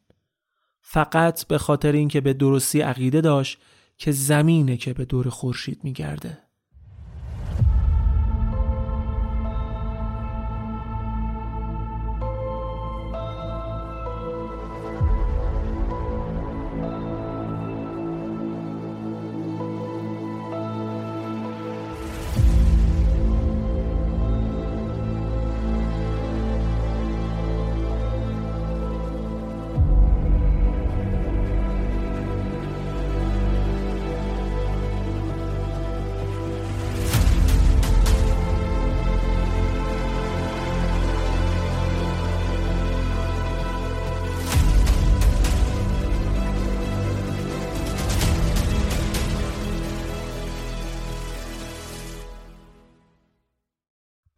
[0.81, 3.57] فقط به خاطر اینکه به درستی عقیده داشت
[3.97, 6.37] که زمینه که به دور خورشید میگرده.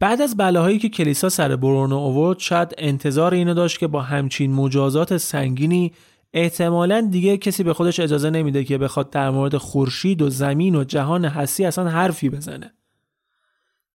[0.04, 4.54] بعد از بلاهایی که کلیسا سر برونو آورد شاید انتظار اینو داشت که با همچین
[4.54, 5.94] مجازات سنگینی
[6.34, 10.84] احتمالا دیگه کسی به خودش اجازه نمیده که بخواد در مورد خورشید و زمین و
[10.84, 12.74] جهان هستی اصلا حرفی بزنه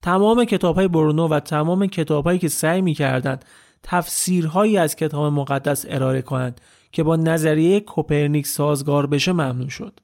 [0.01, 3.45] تمام کتاب های برونو و تمام کتاب هایی که سعی می‌کردند
[3.83, 9.99] تفسیرهایی از کتاب مقدس ارائه کنند که با نظریه کوپرنیک سازگار بشه ممنوع شد.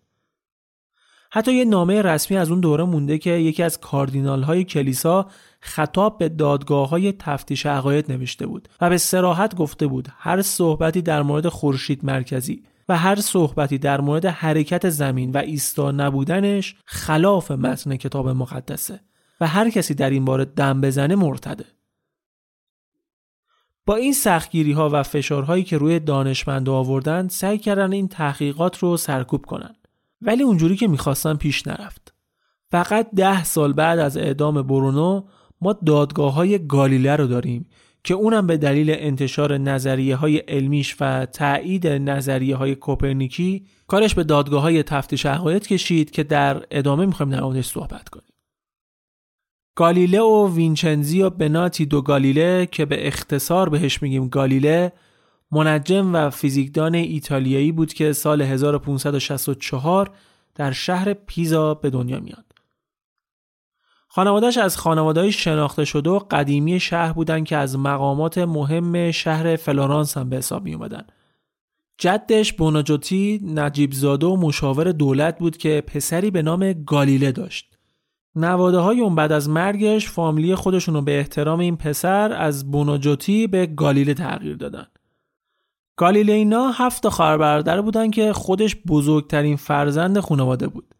[1.31, 5.27] حتی یه نامه رسمی از اون دوره مونده که یکی از کاردینال های کلیسا
[5.65, 11.01] خطاب به دادگاه های تفتیش عقاید نوشته بود و به سراحت گفته بود هر صحبتی
[11.01, 17.51] در مورد خورشید مرکزی و هر صحبتی در مورد حرکت زمین و ایستا نبودنش خلاف
[17.51, 18.99] متن کتاب مقدسه
[19.41, 21.65] و هر کسی در این باره دم بزنه مرتده.
[23.85, 28.97] با این سختگیری ها و فشارهایی که روی دانشمند آوردن سعی کردن این تحقیقات رو
[28.97, 29.75] سرکوب کنن
[30.21, 32.13] ولی اونجوری که می‌خواستن پیش نرفت
[32.71, 35.23] فقط ده سال بعد از اعدام برونو
[35.63, 37.65] ما دادگاه های گالیله رو داریم
[38.03, 44.23] که اونم به دلیل انتشار نظریه های علمیش و تایید نظریه های کوپرنیکی کارش به
[44.23, 48.33] دادگاه های تفتیش عقاید کشید که در ادامه می‌خوایم در موردش صحبت کنیم
[49.75, 54.91] گالیله و وینچنزی و بناتی دو گالیله که به اختصار بهش میگیم گالیله
[55.51, 60.11] منجم و فیزیکدان ایتالیایی بود که سال 1564
[60.55, 62.52] در شهر پیزا به دنیا میاد.
[64.15, 70.17] خانوادهش از خانوادهای شناخته شده و قدیمی شهر بودن که از مقامات مهم شهر فلورانس
[70.17, 71.03] هم به حساب می اومدن.
[71.97, 77.77] جدش بوناجوتی نجیب زاده و مشاور دولت بود که پسری به نام گالیله داشت.
[78.35, 83.65] نواده های اون بعد از مرگش فامیلی خودشونو به احترام این پسر از بوناجوتی به
[83.65, 84.87] گالیله تغییر دادن.
[85.95, 90.92] گالیلینا هفت خواهر برادر بودن که خودش بزرگترین فرزند خانواده بود.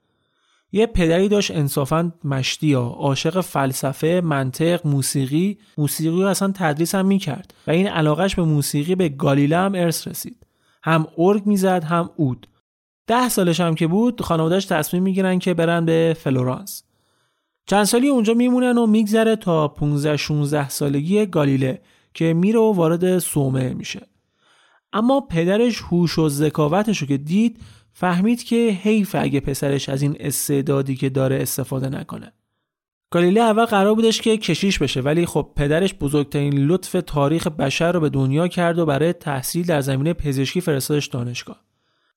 [0.76, 7.06] یه پدری داشت انصافا مشتی یا عاشق فلسفه، منطق، موسیقی، موسیقی رو اصلا تدریس هم
[7.06, 10.46] می‌کرد و این علاقش به موسیقی به گالیله هم ارث رسید.
[10.84, 12.48] هم ارگ می‌زد هم اود.
[13.08, 16.84] ده سالش هم که بود خانوادهش تصمیم می‌گیرن که برن به فلورانس.
[17.66, 21.82] چند سالی اونجا میمونن و میگذره تا 15 16 سالگی گالیله
[22.14, 24.08] که میره و وارد سومه میشه.
[24.94, 27.58] اما پدرش هوش و ذکاوتش رو که دید
[27.94, 32.34] فهمید که حیف اگه پسرش از این استعدادی که داره استفاده نکنه.
[33.12, 38.00] گالیله اول قرار بودش که کشیش بشه ولی خب پدرش بزرگترین لطف تاریخ بشر رو
[38.00, 41.62] به دنیا کرد و برای تحصیل در زمینه پزشکی فرستادش دانشگاه.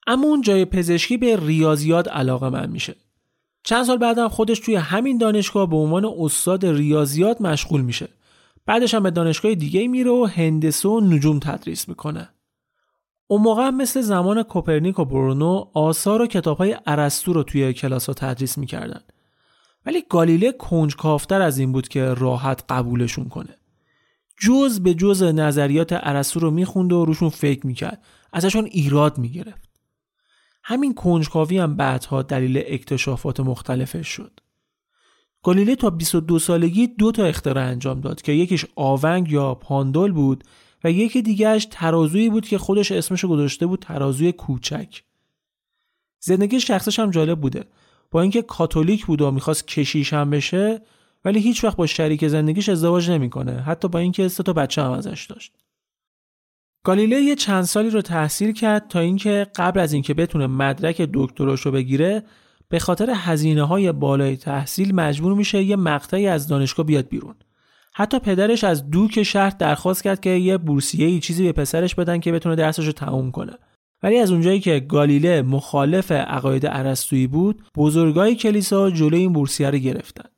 [0.07, 2.95] اما اون جای پزشکی به ریاضیات علاقه من میشه.
[3.65, 8.09] چند سال بعدم خودش توی همین دانشگاه به عنوان استاد ریاضیات مشغول میشه.
[8.67, 12.29] بعدش هم به دانشگاه دیگه میره و هندسه و نجوم تدریس می‌کنه.
[13.27, 18.07] اون موقع مثل زمان کوپرنیک و برونو آثار و کتاب های عرستو رو توی کلاس
[18.07, 19.01] ها تدریس می‌کردن.
[19.87, 23.57] ولی گالیله کنجکافتر از این بود که راحت قبولشون کنه.
[24.41, 28.05] جز به جز نظریات عرستو رو می‌خوند و روشون فکر می‌کرد.
[28.33, 29.69] ازشون ایراد می‌گرفت.
[30.63, 34.41] همین کنجکاوی هم بعدها دلیل اکتشافات مختلفش شد.
[35.43, 40.45] گالیله تا 22 سالگی دو تا اختراع انجام داد که یکیش آونگ یا پاندول بود
[40.87, 45.03] و یکی دیگهش ترازویی بود که خودش اسمش گذاشته بود ترازوی کوچک.
[46.21, 47.65] زندگی شخصش هم جالب بوده.
[48.11, 50.83] با اینکه کاتولیک بود و می‌خواست کشیش هم بشه
[51.25, 54.91] ولی هیچ وقت با شریک زندگیش ازدواج نمی‌کنه حتی با اینکه سه تا بچه هم
[54.91, 55.53] ازش داشت.
[56.85, 61.61] گالیله یه چند سالی رو تحصیل کرد تا اینکه قبل از اینکه بتونه مدرک دکتراش
[61.61, 62.23] رو بگیره
[62.69, 67.35] به خاطر هزینه های بالای تحصیل مجبور میشه یه مقطعی از دانشگاه بیاد بیرون.
[67.99, 72.21] حتی پدرش از دوک شهر درخواست کرد که یه بورسیه ای چیزی به پسرش بدن
[72.21, 73.53] که بتونه درسش رو تموم کنه.
[74.03, 79.79] ولی از اونجایی که گالیله مخالف عقاید ارسطویی بود بزرگای کلیسا جلوی این بورسیه رو
[79.79, 80.29] گرفتن.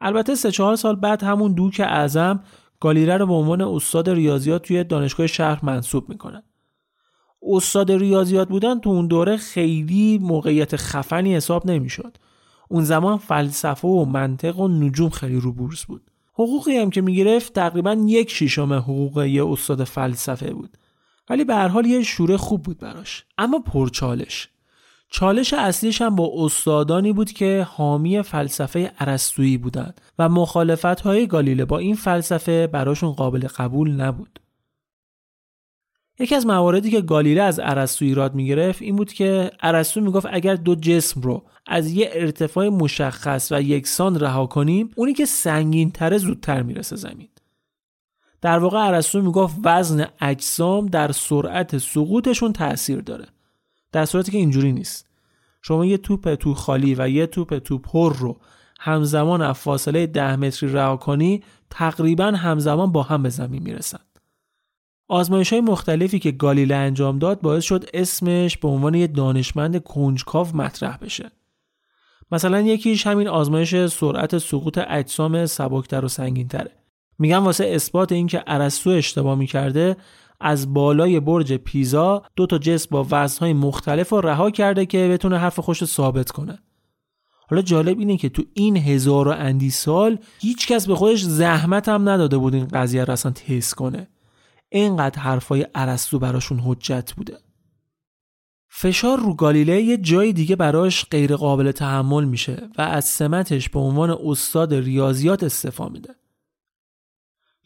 [0.00, 2.40] البته سه چهار سال بعد همون دوک اعظم
[2.80, 6.42] گالیله رو به عنوان استاد ریاضیات توی دانشگاه شهر منصوب می‌کنن.
[7.42, 12.16] استاد ریاضیات بودن تو اون دوره خیلی موقعیت خفنی حساب نمی‌شد.
[12.68, 16.11] اون زمان فلسفه و منطق و نجوم خیلی رو بورس بود.
[16.32, 20.76] حقوقی هم که می‌گرفت تقریبا یک شیشم حقوق یه استاد فلسفه بود.
[21.30, 23.24] ولی به هر حال یه شوره خوب بود براش.
[23.38, 24.48] اما پرچالش
[25.12, 25.52] چالش.
[25.52, 31.78] اصلیش هم با استادانی بود که حامی فلسفه ارسطویی بودند و مخالفت های گالیله با
[31.78, 34.38] این فلسفه براشون قابل قبول نبود.
[36.18, 40.54] یکی از مواردی که گالیله از ارسطو ایراد می‌گرفت این بود که ارسطو می‌گفت اگر
[40.54, 46.18] دو جسم رو از یه ارتفاع مشخص و یکسان رها کنیم اونی که سنگین تره
[46.18, 47.28] زودتر می‌رسه زمین.
[48.40, 53.26] در واقع ارسطو می‌گفت وزن اجسام در سرعت سقوطشون تاثیر داره.
[53.92, 55.06] در صورتی که اینجوری نیست.
[55.62, 58.36] شما یه توپ تو خالی و یه توپ تو پر رو
[58.80, 64.00] همزمان از فاصله ده متری رها کنی تقریبا همزمان با هم به زمین می‌رسن.
[65.08, 70.56] آزمایش های مختلفی که گالیله انجام داد باعث شد اسمش به عنوان یه دانشمند کنجکاو
[70.56, 71.30] مطرح بشه.
[72.32, 76.70] مثلا یکیش همین آزمایش سرعت سقوط اجسام سبکتر و سنگینتره.
[77.18, 79.96] میگن واسه اثبات اینکه ارسطو اشتباه می‌کرده
[80.40, 85.38] از بالای برج پیزا دو تا جسم با وزنهای مختلف رو رها کرده که بتونه
[85.38, 86.58] حرف خوش ثابت کنه
[87.50, 91.88] حالا جالب اینه که تو این هزار و اندی سال هیچ کس به خودش زحمت
[91.88, 94.08] هم نداده بود این قضیه رو اصلا تست کنه
[94.72, 97.38] اینقدر حرفای ارسطو براشون حجت بوده
[98.68, 103.80] فشار رو گالیله یه جای دیگه براش غیر قابل تحمل میشه و از سمتش به
[103.80, 106.14] عنوان استاد ریاضیات استفا میده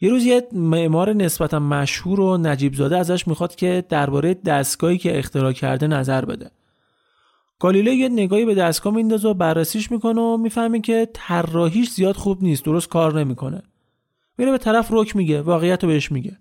[0.01, 5.19] یه روز یه معمار نسبتا مشهور و نجیب زاده ازش می‌خواد که درباره دستگاهی که
[5.19, 6.51] اختراع کرده نظر بده.
[7.59, 12.43] گالیله یه نگاهی به دستگاه میندازه و بررسیش می‌کنه و می‌فهمه که طراحیش زیاد خوب
[12.43, 13.63] نیست درست کار نمی‌کنه.
[14.37, 16.37] میره به طرف رک میگه واقعیت رو بهش میگه.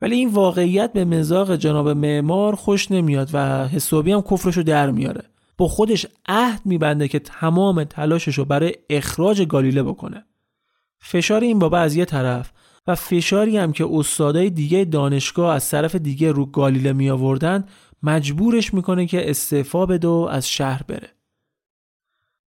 [0.00, 5.22] ولی این واقعیت به مزاق جناب معمار خوش نمیاد و حسابی هم کفرشو در میاره.
[5.58, 10.24] با خودش عهد میبنده که تمام تلاشش رو برای اخراج گالیله بکنه.
[11.00, 12.52] فشار این بابا از یه طرف
[12.86, 17.64] و فشاری هم که استادای دیگه دانشگاه از طرف دیگه رو گالیله می آوردن
[18.02, 21.08] مجبورش می‌کنه که استعفا بده و از شهر بره.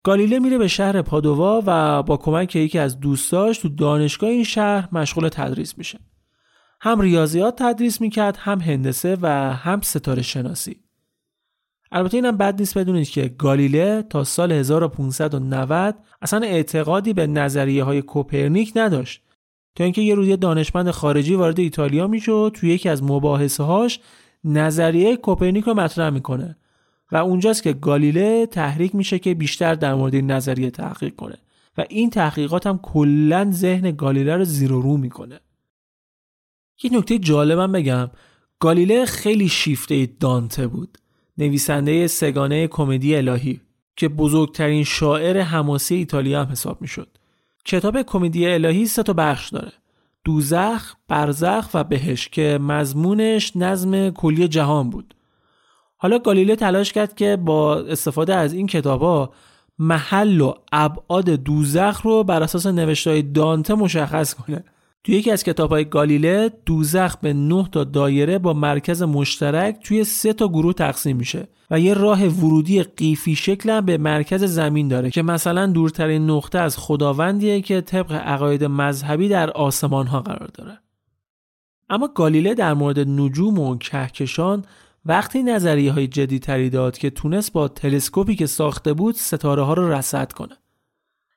[0.02, 4.88] گالیله میره به شهر پادووا و با کمک یکی از دوستاش تو دانشگاه این شهر
[4.92, 5.98] مشغول تدریس میشه.
[6.86, 10.76] هم ریاضیات تدریس می‌کرد هم هندسه و هم ستاره شناسی.
[11.92, 18.02] البته اینم بد نیست بدونید که گالیله تا سال 1590 اصلا اعتقادی به نظریه های
[18.02, 19.22] کوپرنیک نداشت.
[19.74, 24.00] تا اینکه یه روز دانشمند خارجی وارد ایتالیا میشه توی یکی از مباحثه هاش
[24.44, 26.56] نظریه کوپرنیک رو مطرح می‌کنه
[27.12, 31.36] و اونجاست که گالیله تحریک میشه که بیشتر در مورد این نظریه تحقیق کنه.
[31.78, 35.40] و این تحقیقات هم کلا ذهن گالیله رو زیر و رو می‌کنه.
[36.82, 38.10] یه نکته جالبم بگم
[38.60, 40.98] گالیله خیلی شیفته دانته بود
[41.38, 43.60] نویسنده سگانه کمدی الهی
[43.96, 47.08] که بزرگترین شاعر حماسی ایتالیا هم حساب می‌شد.
[47.64, 49.72] کتاب کمدی الهی سه تا بخش داره.
[50.24, 55.14] دوزخ، برزخ و بهش که مضمونش نظم کلی جهان بود.
[55.96, 59.32] حالا گالیله تلاش کرد که با استفاده از این کتابا
[59.78, 64.64] محل و ابعاد دوزخ رو بر اساس نوشتهای دانته مشخص کنه
[65.06, 70.04] توی یکی از کتاب های گالیله دوزخ به 9 تا دایره با مرکز مشترک توی
[70.04, 75.10] سه تا گروه تقسیم میشه و یه راه ورودی قیفی شکل به مرکز زمین داره
[75.10, 80.78] که مثلا دورترین نقطه از خداوندیه که طبق عقاید مذهبی در آسمان ها قرار داره.
[81.88, 84.64] اما گالیله در مورد نجوم و کهکشان
[85.04, 89.92] وقتی نظریه های جدیدتری داد که تونست با تلسکوپی که ساخته بود ستاره ها رو
[89.92, 90.56] رصد کنه.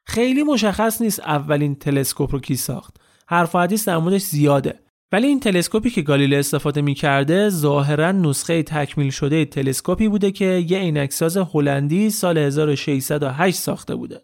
[0.05, 2.99] خیلی مشخص نیست اولین تلسکوپ رو کی ساخت.
[3.31, 4.79] حرف حدیث در موردش زیاده
[5.11, 10.45] ولی این تلسکوپی که گالیله استفاده می کرده ظاهرا نسخه تکمیل شده تلسکوپی بوده که
[10.45, 14.21] یه عینکساز هلندی سال 1608 ساخته بوده.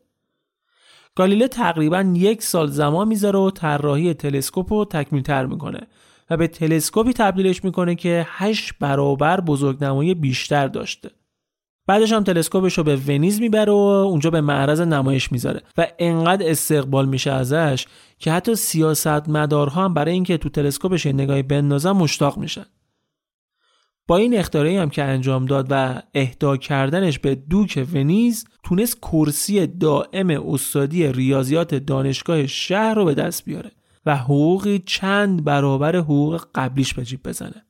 [1.15, 5.87] گالیله تقریبا یک سال زمان می‌ذاره و طراحی تلسکوپ رو تکمیل تر می‌کنه
[6.29, 11.09] و به تلسکوپی تبدیلش می‌کنه که 8 برابر بزرگنمایی بیشتر داشته.
[11.87, 15.61] بعدش هم تلسکوپش رو به ونیز می‌بره و اونجا به معرض نمایش می‌ذاره.
[15.77, 17.85] و انقدر استقبال میشه ازش
[18.19, 22.65] که حتی سیاست مدارها هم برای اینکه تو تلسکوپش نگاهی بندازن مشتاق میشن.
[24.07, 29.67] با این اختراعی هم که انجام داد و اهدا کردنش به دوک ونیز تونست کرسی
[29.67, 33.71] دائم استادی ریاضیات دانشگاه شهر رو به دست بیاره
[34.05, 37.65] و حقوقی چند برابر حقوق قبلیش به جیب بزنه.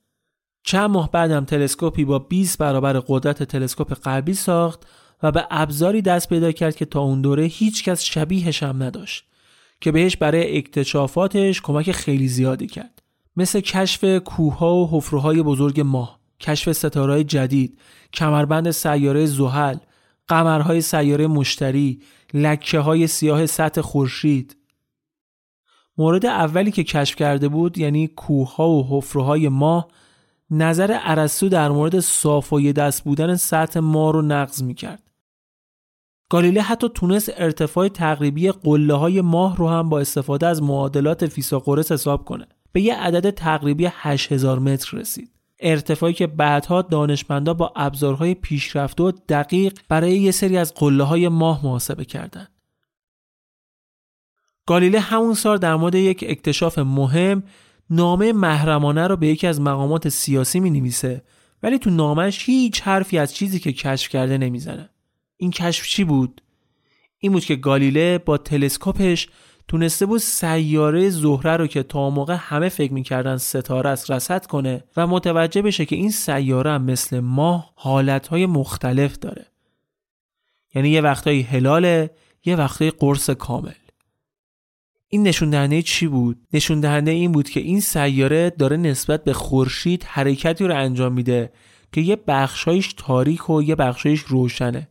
[0.65, 4.87] چند ماه بعدم تلسکوپی با 20 برابر قدرت تلسکوپ قبلی ساخت
[5.23, 9.25] و به ابزاری دست پیدا کرد که تا اون دوره هیچ کس شبیهش هم نداشت
[9.81, 13.01] که بهش برای اکتشافاتش کمک خیلی زیادی کرد.
[13.35, 17.79] مثل کشف کوهها و حفره‌های بزرگ ماه کشف ستاره‌های جدید
[18.13, 19.77] کمربند سیاره زحل
[20.27, 22.01] قمرهای سیاره مشتری
[22.33, 24.57] لکه های سیاه سطح خورشید.
[25.97, 29.87] مورد اولی که کشف کرده بود یعنی کوهها و حفره‌های ماه
[30.49, 35.03] نظر ارسطو در مورد صافای دست بودن سطح ما رو نقض می‌کرد.
[36.29, 41.91] گالیله حتی تونست ارتفاع تقریبی قله های ماه رو هم با استفاده از معادلات فیثاغورس
[41.91, 42.47] حساب کنه.
[42.71, 45.31] به یه عدد تقریبی 8000 متر رسید.
[45.59, 51.27] ارتفاعی که بعدها دانشمندا با ابزارهای پیشرفته و دقیق برای یه سری از قله های
[51.27, 52.51] ماه محاسبه کردند.
[54.67, 57.43] گالیله همون سال در مورد یک اکتشاف مهم
[57.89, 61.23] نامه محرمانه رو به یکی از مقامات سیاسی می نویسه
[61.63, 64.89] ولی تو نامش هیچ حرفی از چیزی که کشف کرده نمی‌زنه.
[65.37, 66.41] این کشف چی بود؟
[67.19, 69.27] این بود که گالیله با تلسکوپش
[69.67, 74.83] تونسته بود سیاره زهره رو که تا موقع همه فکر می‌کردن ستاره است رصد کنه
[74.97, 79.45] و متوجه بشه که این سیاره هم مثل ماه حالتهای مختلف داره.
[80.75, 82.11] یعنی یه وقتایی هلاله
[82.45, 83.71] یه وقتایی قرص کامل.
[85.15, 89.33] این نشون دهنده چی بود؟ نشون دهنده این بود که این سیاره داره نسبت به
[89.33, 91.51] خورشید حرکتی رو انجام میده
[91.91, 94.87] که یه بخشایش تاریک و یه بخشایش روشنه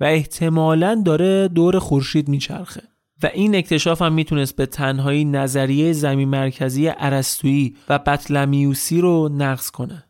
[0.00, 2.82] و احتمالا داره دور خورشید میچرخه.
[3.22, 9.70] و این اکتشاف هم می‌تونست به تنهایی نظریه زمین مرکزی ارسطویی و بطلمیوسی رو نقض
[9.70, 10.04] کنه.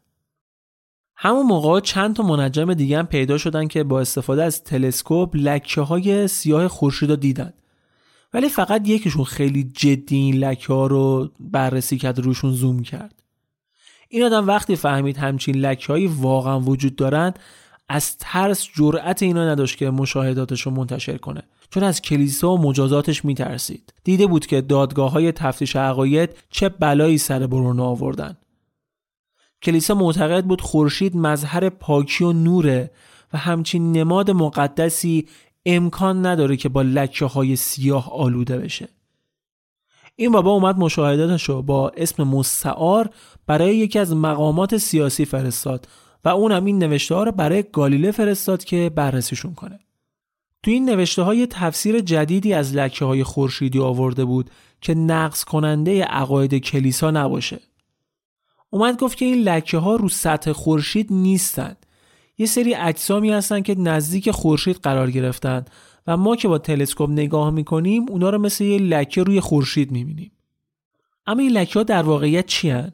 [1.16, 5.80] همون موقع چند تا منجم دیگه هم پیدا شدن که با استفاده از تلسکوپ لکه
[5.80, 7.52] های سیاه خورشید رو دیدن.
[8.32, 13.14] ولی فقط یکیشون خیلی جدی این لکه ها رو بررسی کرد روشون زوم کرد.
[14.08, 17.34] این آدم وقتی فهمید همچین لکه هایی واقعا وجود دارن
[17.88, 21.42] از ترس جرأت اینا نداشت که مشاهداتش رو منتشر کنه.
[21.70, 23.92] چون از کلیسا و مجازاتش میترسید.
[24.04, 28.36] دیده بود که دادگاه های تفتیش عقاید چه بلایی سر برونو آوردن.
[29.62, 32.90] کلیسا معتقد بود خورشید مظهر پاکی و نوره
[33.32, 35.26] و همچین نماد مقدسی
[35.68, 38.88] امکان نداره که با لکه های سیاه آلوده بشه.
[40.16, 43.10] این بابا اومد مشاهداتش رو با اسم مستعار
[43.46, 45.88] برای یکی از مقامات سیاسی فرستاد
[46.24, 49.80] و اون هم این نوشته ها رو برای گالیله فرستاد که بررسیشون کنه.
[50.62, 54.50] تو این نوشته های تفسیر جدیدی از لکه های خورشیدی آورده بود
[54.80, 57.60] که نقص کننده عقاید کلیسا نباشه.
[58.70, 61.86] اومد گفت که این لکه ها رو سطح خورشید نیستند
[62.38, 65.64] یه سری اجسامی هستن که نزدیک خورشید قرار گرفتن
[66.06, 70.32] و ما که با تلسکوپ نگاه می‌کنیم اونا رو مثل یه لکه روی خورشید می‌بینیم.
[71.26, 72.92] اما این لکه ها در واقعیت چی هن؟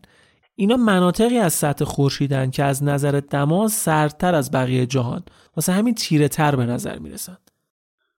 [0.56, 5.22] اینا مناطقی از سطح خورشیدن که از نظر دما سردتر از بقیه جهان.
[5.56, 7.36] واسه همین تیره تر به نظر می‌رسن.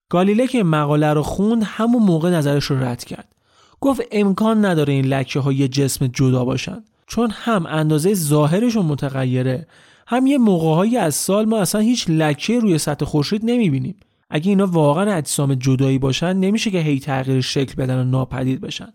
[0.09, 3.33] گالیله که مقاله رو خوند همون موقع نظرش رو رد کرد.
[3.81, 9.67] گفت امکان نداره این لکه ها یه جسم جدا باشن چون هم اندازه ظاهرشون متغیره
[10.07, 14.01] هم یه موقعهایی از سال ما اصلا هیچ لکه روی سطح خورشید نمی‌بینیم.
[14.31, 18.93] اگه اینا واقعا اجسام جدایی باشن نمیشه که هی تغییر شکل بدن و ناپدید بشن.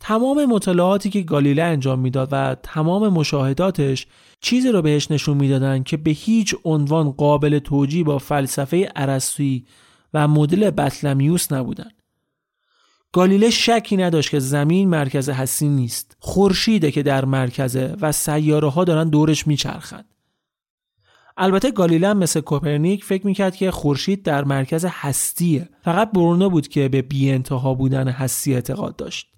[0.00, 4.06] تمام مطالعاتی که گالیله انجام می‌داد و تمام مشاهداتش
[4.40, 9.66] چیزی رو بهش نشون می‌دادن که به هیچ عنوان قابل توجیه با فلسفه ارسطویی
[10.14, 11.90] و مدل بطلمیوس نبودن.
[13.12, 16.16] گالیله شکی نداشت که زمین مرکز هستی نیست.
[16.18, 20.14] خورشیده که در مرکزه و سیاره ها دارن دورش میچرخند.
[21.36, 25.68] البته گالیله مثل کوپرنیک فکر می‌کرد که خورشید در مرکز هستیه.
[25.82, 29.32] فقط برونو بود که به بی انتها بودن هستی اعتقاد داشت.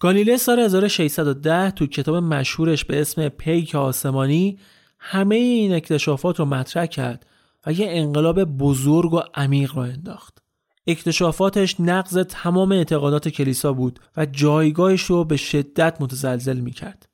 [0.00, 4.58] گالیله سال 1610 تو کتاب مشهورش به اسم پیک آسمانی
[4.98, 7.26] همه این اکتشافات رو مطرح کرد
[7.66, 10.43] و یه انقلاب بزرگ و عمیق رو انداخت.
[10.86, 17.08] اکتشافاتش نقض تمام اعتقادات کلیسا بود و جایگاهش رو به شدت متزلزل می کرد.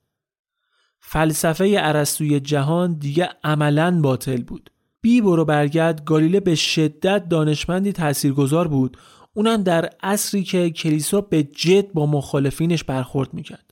[1.01, 4.71] فلسفه ارسطوی جهان دیگه عملا باطل بود.
[5.01, 8.97] بی برو برگرد گالیله به شدت دانشمندی تاثیرگذار بود
[9.35, 13.71] اونم در عصری که کلیسا به جد با مخالفینش برخورد می‌کرد.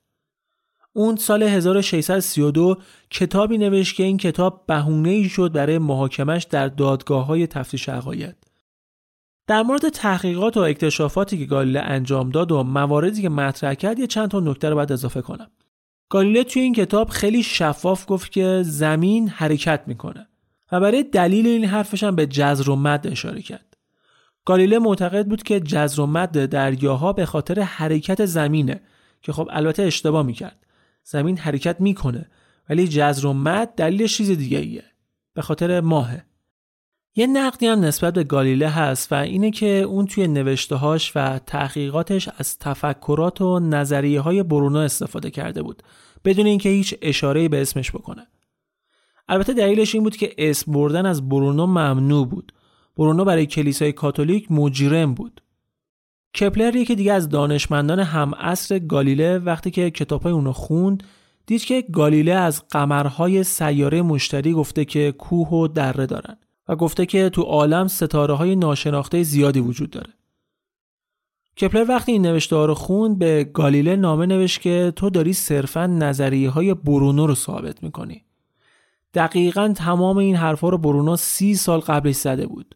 [0.92, 2.76] اون سال 1632
[3.10, 8.47] کتابی نوشت که این کتاب بهونه ای شد برای محاکمش در دادگاه های تفتیش عقاید.
[9.48, 14.06] در مورد تحقیقات و اکتشافاتی که گالیله انجام داد و مواردی که مطرح کرد یه
[14.06, 15.50] چند تا نکته رو باید اضافه کنم.
[16.08, 20.28] گالیله توی این کتاب خیلی شفاف گفت که زمین حرکت می‌کنه
[20.72, 23.76] و برای دلیل این حرفش هم به جزر و مد اشاره کرد.
[24.44, 28.80] گالیله معتقد بود که جزر و مد دریاها به خاطر حرکت زمینه
[29.22, 30.66] که خب البته اشتباه می‌کرد.
[31.04, 32.30] زمین حرکت می‌کنه
[32.70, 34.84] ولی جزر و مد دلیلش چیز دیگه ایه.
[35.34, 36.24] به خاطر ماهه.
[37.18, 42.28] یه نقدی هم نسبت به گالیله هست و اینه که اون توی نوشتهاش و تحقیقاتش
[42.38, 45.82] از تفکرات و نظریه های برونو استفاده کرده بود
[46.24, 48.26] بدون اینکه هیچ اشاره به اسمش بکنه.
[49.28, 52.52] البته دلیلش این بود که اسم بردن از برونو ممنوع بود.
[52.96, 55.42] برونو برای کلیسای کاتولیک مجرم بود.
[56.40, 61.02] کپلر یکی دیگه از دانشمندان هم عصر گالیله وقتی که کتابای اونو خوند
[61.46, 66.36] دید که گالیله از قمرهای سیاره مشتری گفته که کوه و دره دارن.
[66.68, 70.12] و گفته که تو عالم ستاره های ناشناخته زیادی وجود داره.
[71.60, 75.86] کپلر وقتی این نوشته ها رو خوند به گالیله نامه نوشت که تو داری صرفا
[75.86, 78.24] نظریه های برونو رو ثابت می‌کنی.
[79.14, 82.74] دقیقا تمام این حرفها رو برونو سی سال قبلش زده بود.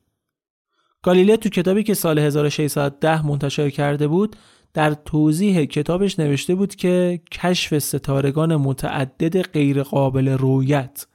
[1.03, 4.37] گالیله تو کتابی که سال 1610 منتشر کرده بود
[4.75, 11.07] در توضیح کتابش نوشته بود که کشف ستارگان متعدد غیرقابل رویت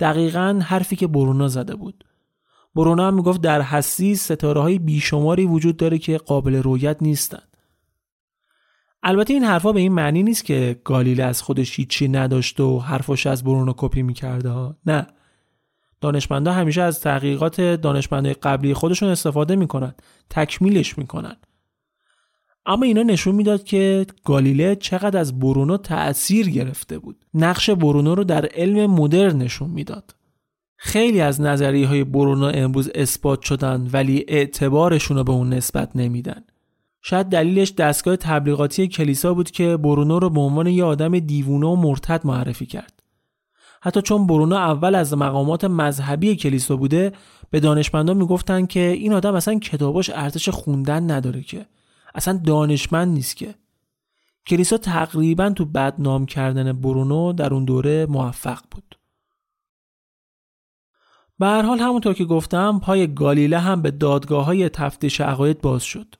[0.00, 2.04] دقیقا حرفی که برونا زده بود.
[2.74, 7.42] برونا هم می‌گفت در هستی ستاره های بیشماری وجود داره که قابل رویت نیستن
[9.02, 13.26] البته این حرفا به این معنی نیست که گالیله از خودش هیچی نداشت و حرفش
[13.26, 15.06] از برونو کپی می‌کرده نه.
[16.00, 19.94] دانشمندا همیشه از تحقیقات دانشمندای قبلی خودشون استفاده می‌کنن
[20.30, 21.36] تکمیلش می‌کنن.
[22.68, 27.16] اما اینا نشون می‌داد که گالیله چقدر از برونو تأثیر گرفته بود.
[27.34, 30.14] نقش برونو رو در علم مدرن نشون می‌داد.
[30.76, 36.44] خیلی از نظریه های برونو امروز اثبات شدن ولی اعتبارشون رو به اون نسبت نمیدن.
[37.02, 41.76] شاید دلیلش دستگاه تبلیغاتی کلیسا بود که برونو رو به عنوان یه آدم دیوونه و
[41.76, 43.02] مرتد معرفی کرد.
[43.80, 47.12] حتی چون برونو اول از مقامات مذهبی کلیسا بوده
[47.50, 51.66] به دانشمندان می‌گفتن که این آدم اصلا کتاباش ارزش خوندن نداره که.
[52.14, 53.54] اصلا دانشمند نیست که.
[54.46, 58.98] کلیسا تقریبا تو بدنام کردن برونو در اون دوره موفق بود.
[61.38, 65.82] به هر حال همونطور که گفتم پای گالیله هم به دادگاه های تفتیش عقاید باز
[65.82, 66.14] شد.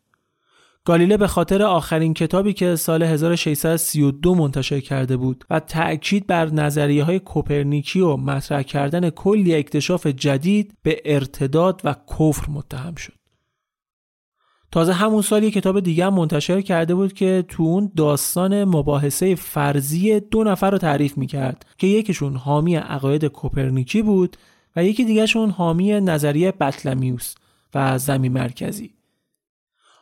[0.85, 7.05] گالیله به خاطر آخرین کتابی که سال 1632 منتشر کرده بود و تأکید بر نظریه
[7.05, 13.18] های کوپرنیکی و مطرح کردن کلی اکتشاف جدید به ارتداد و کفر متهم شد.
[14.73, 19.35] تازه همون سال یک کتاب دیگه هم منتشر کرده بود که تو اون داستان مباحثه
[19.35, 24.37] فرضی دو نفر رو تعریف می‌کرد که یکیشون حامی عقاید کوپرنیکی بود
[24.77, 27.35] و یکی دیگهشون حامی نظریه بطلمیوس
[27.75, 28.95] و زمین مرکزی.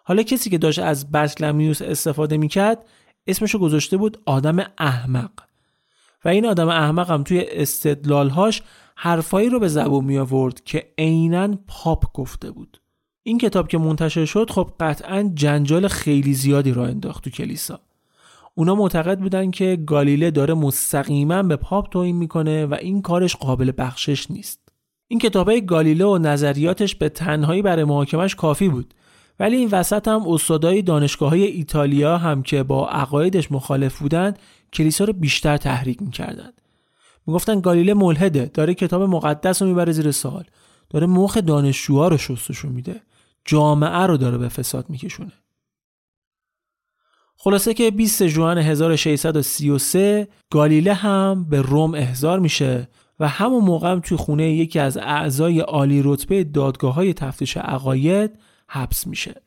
[0.04, 2.86] حالا کسی که داشت از بطلمیوس استفاده می‌کرد
[3.26, 5.30] اسمشو گذاشته بود آدم احمق
[6.24, 8.62] و این آدم احمق هم توی استدلالهاش
[8.96, 12.80] حرفایی رو به زبون می آورد که عینا پاپ گفته بود
[13.28, 17.80] این کتاب که منتشر شد خب قطعا جنجال خیلی زیادی را انداخت تو کلیسا.
[18.54, 23.72] اونا معتقد بودن که گالیله داره مستقیما به پاپ توهین می‌کنه و این کارش قابل
[23.78, 24.60] بخشش نیست.
[25.08, 28.94] این کتابه گالیله و نظریاتش به تنهایی برای محاکمش کافی بود
[29.40, 34.38] ولی این وسط هم استادای دانشگاه های ایتالیا هم که با عقایدش مخالف بودند
[34.72, 36.60] کلیسا رو بیشتر تحریک می‌کردند
[37.26, 40.44] می‌گفتن گالیله ملحده داره کتاب مقدس رو می‌بره زیر سال
[40.90, 43.00] داره مخ دانشجوها رو شستشون میده.
[43.46, 45.32] جامعه رو داره به فساد میکشونه.
[47.36, 52.88] خلاصه که 20 جوان 1633 گالیله هم به روم احضار میشه
[53.20, 58.38] و همون موقع هم توی خونه یکی از اعضای عالی رتبه دادگاه های تفتیش عقاید
[58.68, 59.42] حبس میشه.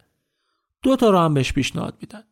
[0.82, 2.24] دو تا رو هم بهش پیشنهاد میدن.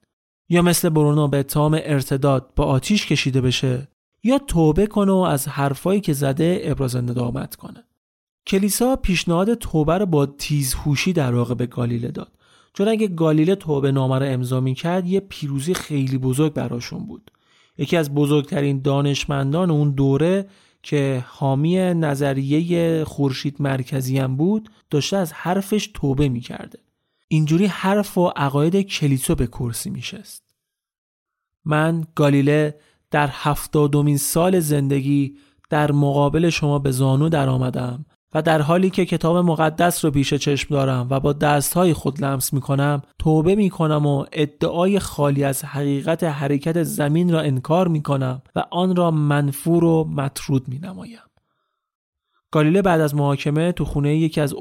[0.49, 3.87] یا مثل برونو به اتهام ارتداد با آتیش کشیده بشه
[4.23, 7.86] یا توبه کنه و از حرفایی که زده ابراز ندامت کنه.
[8.47, 12.31] کلیسا پیشنهاد توبه رو با تیزهوشی در واقع به گالیله داد.
[12.73, 17.31] چون اگه گالیله توبه نامه رو امضا می‌کرد یه پیروزی خیلی بزرگ براشون بود.
[17.77, 20.49] یکی از بزرگترین دانشمندان اون دوره
[20.83, 26.79] که حامی نظریه خورشید مرکزی هم بود داشته از حرفش توبه می‌کرده.
[27.27, 30.43] اینجوری حرف و عقاید کلیسا به کرسی میشست.
[31.65, 32.79] من گالیله
[33.11, 35.37] در هفتادمین سال زندگی
[35.69, 40.33] در مقابل شما به زانو در آمدم و در حالی که کتاب مقدس رو پیش
[40.33, 45.43] چشم دارم و با دستهای خود لمس می کنم توبه می کنم و ادعای خالی
[45.43, 50.79] از حقیقت حرکت زمین را انکار می کنم و آن را منفور و مطرود می
[50.79, 51.19] نمایم.
[52.51, 54.55] گالیله بعد از محاکمه تو خونه یکی از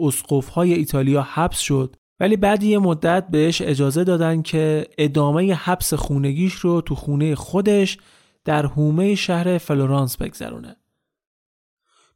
[0.54, 6.54] های ایتالیا حبس شد ولی بعد یه مدت بهش اجازه دادن که ادامه حبس خونگیش
[6.54, 7.98] رو تو خونه خودش
[8.44, 10.76] در حومه شهر فلورانس بگذرونه.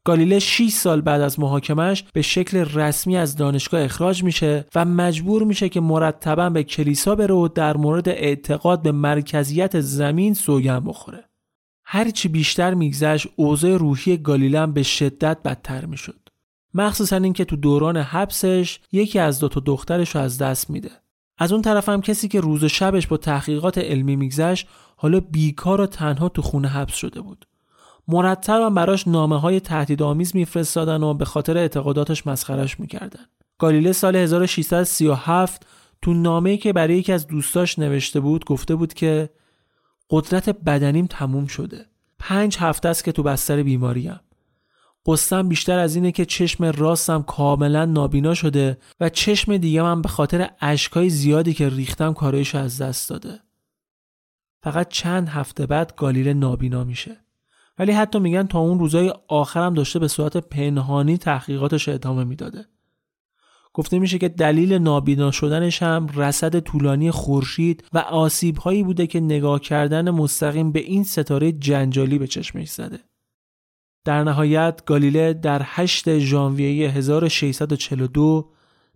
[0.05, 5.43] گالیله 6 سال بعد از محاکمش به شکل رسمی از دانشگاه اخراج میشه و مجبور
[5.43, 11.25] میشه که مرتبا به کلیسا بره و در مورد اعتقاد به مرکزیت زمین سوگن بخوره.
[11.85, 16.29] هرچی بیشتر میگذشت اوضاع روحی گالیله به شدت بدتر می‌شد.
[16.75, 20.91] مخصوصا اینکه تو دوران حبسش یکی از دو تا دخترش رو از دست میده.
[21.39, 25.81] از اون طرف هم کسی که روز و شبش با تحقیقات علمی میگذشت حالا بیکار
[25.81, 27.47] و تنها تو خونه حبس شده بود.
[28.11, 33.25] مرتبا براش نامه های تهدیدآمیز میفرستادن و به خاطر اعتقاداتش مسخرش می‌کردن.
[33.59, 35.67] گالیله سال 1637
[36.03, 39.31] تو نامه‌ای که برای یکی از دوستاش نوشته بود گفته بود که
[40.11, 41.87] قدرت بدنیم تموم شده.
[42.19, 44.21] پنج هفته است که تو بستر بیماریم.
[45.07, 50.09] قصم بیشتر از اینه که چشم راستم کاملا نابینا شده و چشم دیگه من به
[50.09, 53.41] خاطر اشکای زیادی که ریختم کارایش از دست داده.
[54.63, 57.17] فقط چند هفته بعد گالیله نابینا میشه.
[57.81, 62.67] ولی حتی میگن تا اون روزای آخرم داشته به صورت پنهانی تحقیقاتش ادامه می‌داده.
[63.73, 69.21] گفته میشه که دلیل نابینا شدنش هم رصد طولانی خورشید و آسیب هایی بوده که
[69.21, 72.99] نگاه کردن مستقیم به این ستاره جنجالی به چشمش زده.
[74.05, 78.53] در نهایت گالیله در 8 ژانویه 1642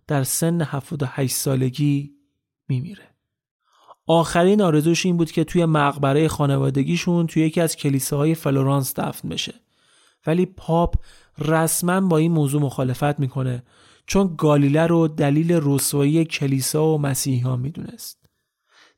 [0.07, 2.11] در سن 78 سالگی
[2.67, 3.14] میمیره.
[4.07, 9.53] آخرین آرزوش این بود که توی مقبره خانوادگیشون توی یکی از کلیساهای فلورانس دفن بشه
[10.27, 10.95] ولی پاپ
[11.37, 13.63] رسما با این موضوع مخالفت می‌کنه
[14.07, 18.25] چون گالیله رو دلیل رسوایی کلیسا و مسیحیان می‌دونست.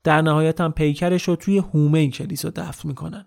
[0.04, 3.26] در نهایت هم پیکرش رو توی هومه کلیسا دفن می‌کنن.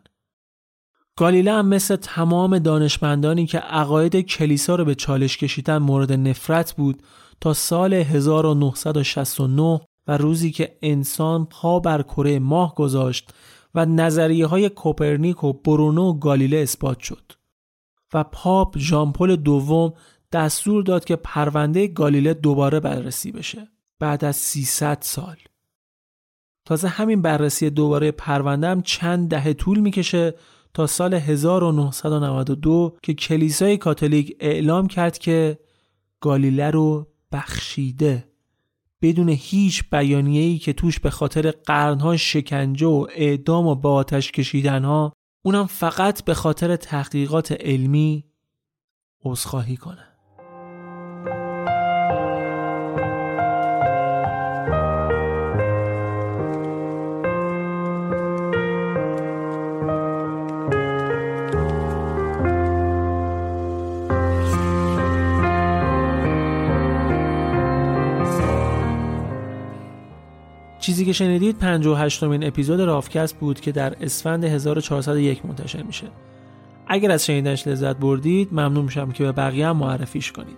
[1.17, 7.03] گالیله هم مثل تمام دانشمندانی که عقاید کلیسا رو به چالش کشیدن مورد نفرت بود
[7.41, 13.35] تا سال 1969 و روزی که انسان پا بر کره ماه گذاشت
[13.75, 17.33] و نظریه های کوپرنیک و برونو و گالیله اثبات شد
[18.15, 19.93] و پاپ ژان پل دوم
[20.33, 25.37] دستور داد که پرونده گالیله دوباره بررسی بشه بعد از 300 سال.
[26.65, 30.35] تازه همین بررسی دوباره پرونده هم چند دهه طول می‌کشه
[30.75, 35.59] تا سال 1992 که کلیسای کاتولیک اعلام کرد که
[36.21, 38.30] گالیله رو بخشیده.
[39.03, 45.13] بدون هیچ بیانیه‌ای که توش به خاطر قرنها شکنجه و اعدام و با آتش کشیدنها
[45.45, 48.25] اونم فقط به خاطر تحقیقات علمی
[49.25, 50.10] عذرخواهی کنه.
[70.91, 76.07] چیزی که شنیدید 58 مین اپیزود رافکست بود که در اسفند 1401 منتشر میشه.
[76.87, 80.57] اگر از شنیدنش لذت بردید ممنون میشم که به بقیه هم معرفیش کنید.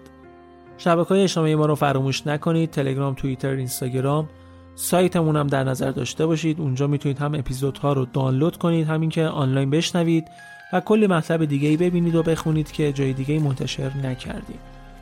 [0.78, 4.28] شبکه های اجتماعی ما رو فراموش نکنید تلگرام، توییتر، اینستاگرام.
[4.74, 6.60] سایتمون هم در نظر داشته باشید.
[6.60, 10.24] اونجا می‌تونید هم اپیزودها رو دانلود کنید همین که آنلاین بشنوید
[10.72, 14.58] و کلی مطلب دیگه ای ببینید و بخونید که جای دیگه منتشر نکردیم.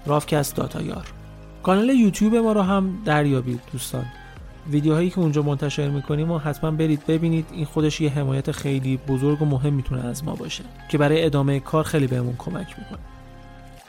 [0.07, 1.07] رافکست داتایار
[1.63, 4.05] کانال یوتیوب ما رو هم دریابید دوستان.
[4.71, 7.47] ویدیوهایی که اونجا منتشر می‌کنیم و حتما برید ببینید.
[7.53, 11.61] این خودش یه حمایت خیلی بزرگ و مهم می‌تونه از ما باشه که برای ادامه
[11.61, 12.99] کار خیلی بهمون کمک می‌کنه.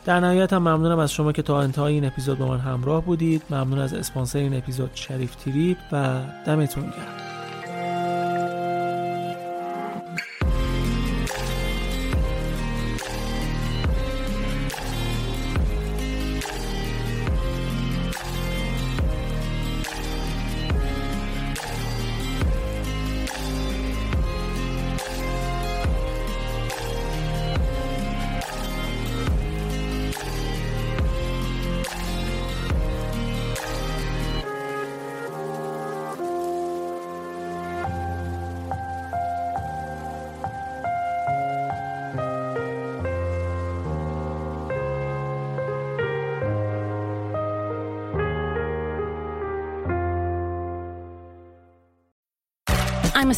[0.05, 3.43] در نهایت هم ممنونم از شما که تا انتهای این اپیزود با من همراه بودید.
[3.49, 7.30] ممنون از اسپانسر این اپیزود شریف تریپ و دمتون گرم.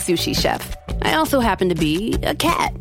[0.06, 0.76] Sushi chef.
[1.02, 2.74] I also happen to be a cat.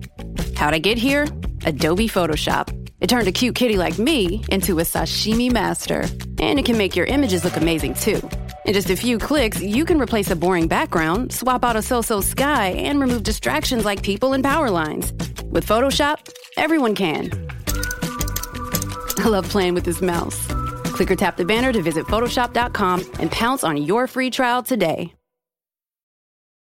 [0.57, 1.27] How'd I get here?
[1.65, 2.79] Adobe Photoshop.
[3.01, 6.05] It turned a cute kitty like me into a sashimi master.
[6.39, 8.21] And it can make your images look amazing too.
[8.65, 12.21] In just a few clicks, you can replace a boring background, swap out a so-so
[12.21, 15.13] sky, and remove distractions like people and power lines.
[15.51, 16.19] With Photoshop,
[16.57, 17.31] everyone can.
[19.19, 20.47] I love playing with this mouse.
[20.95, 25.13] Click or tap the banner to visit Photoshop.com and pounce on your free trial today.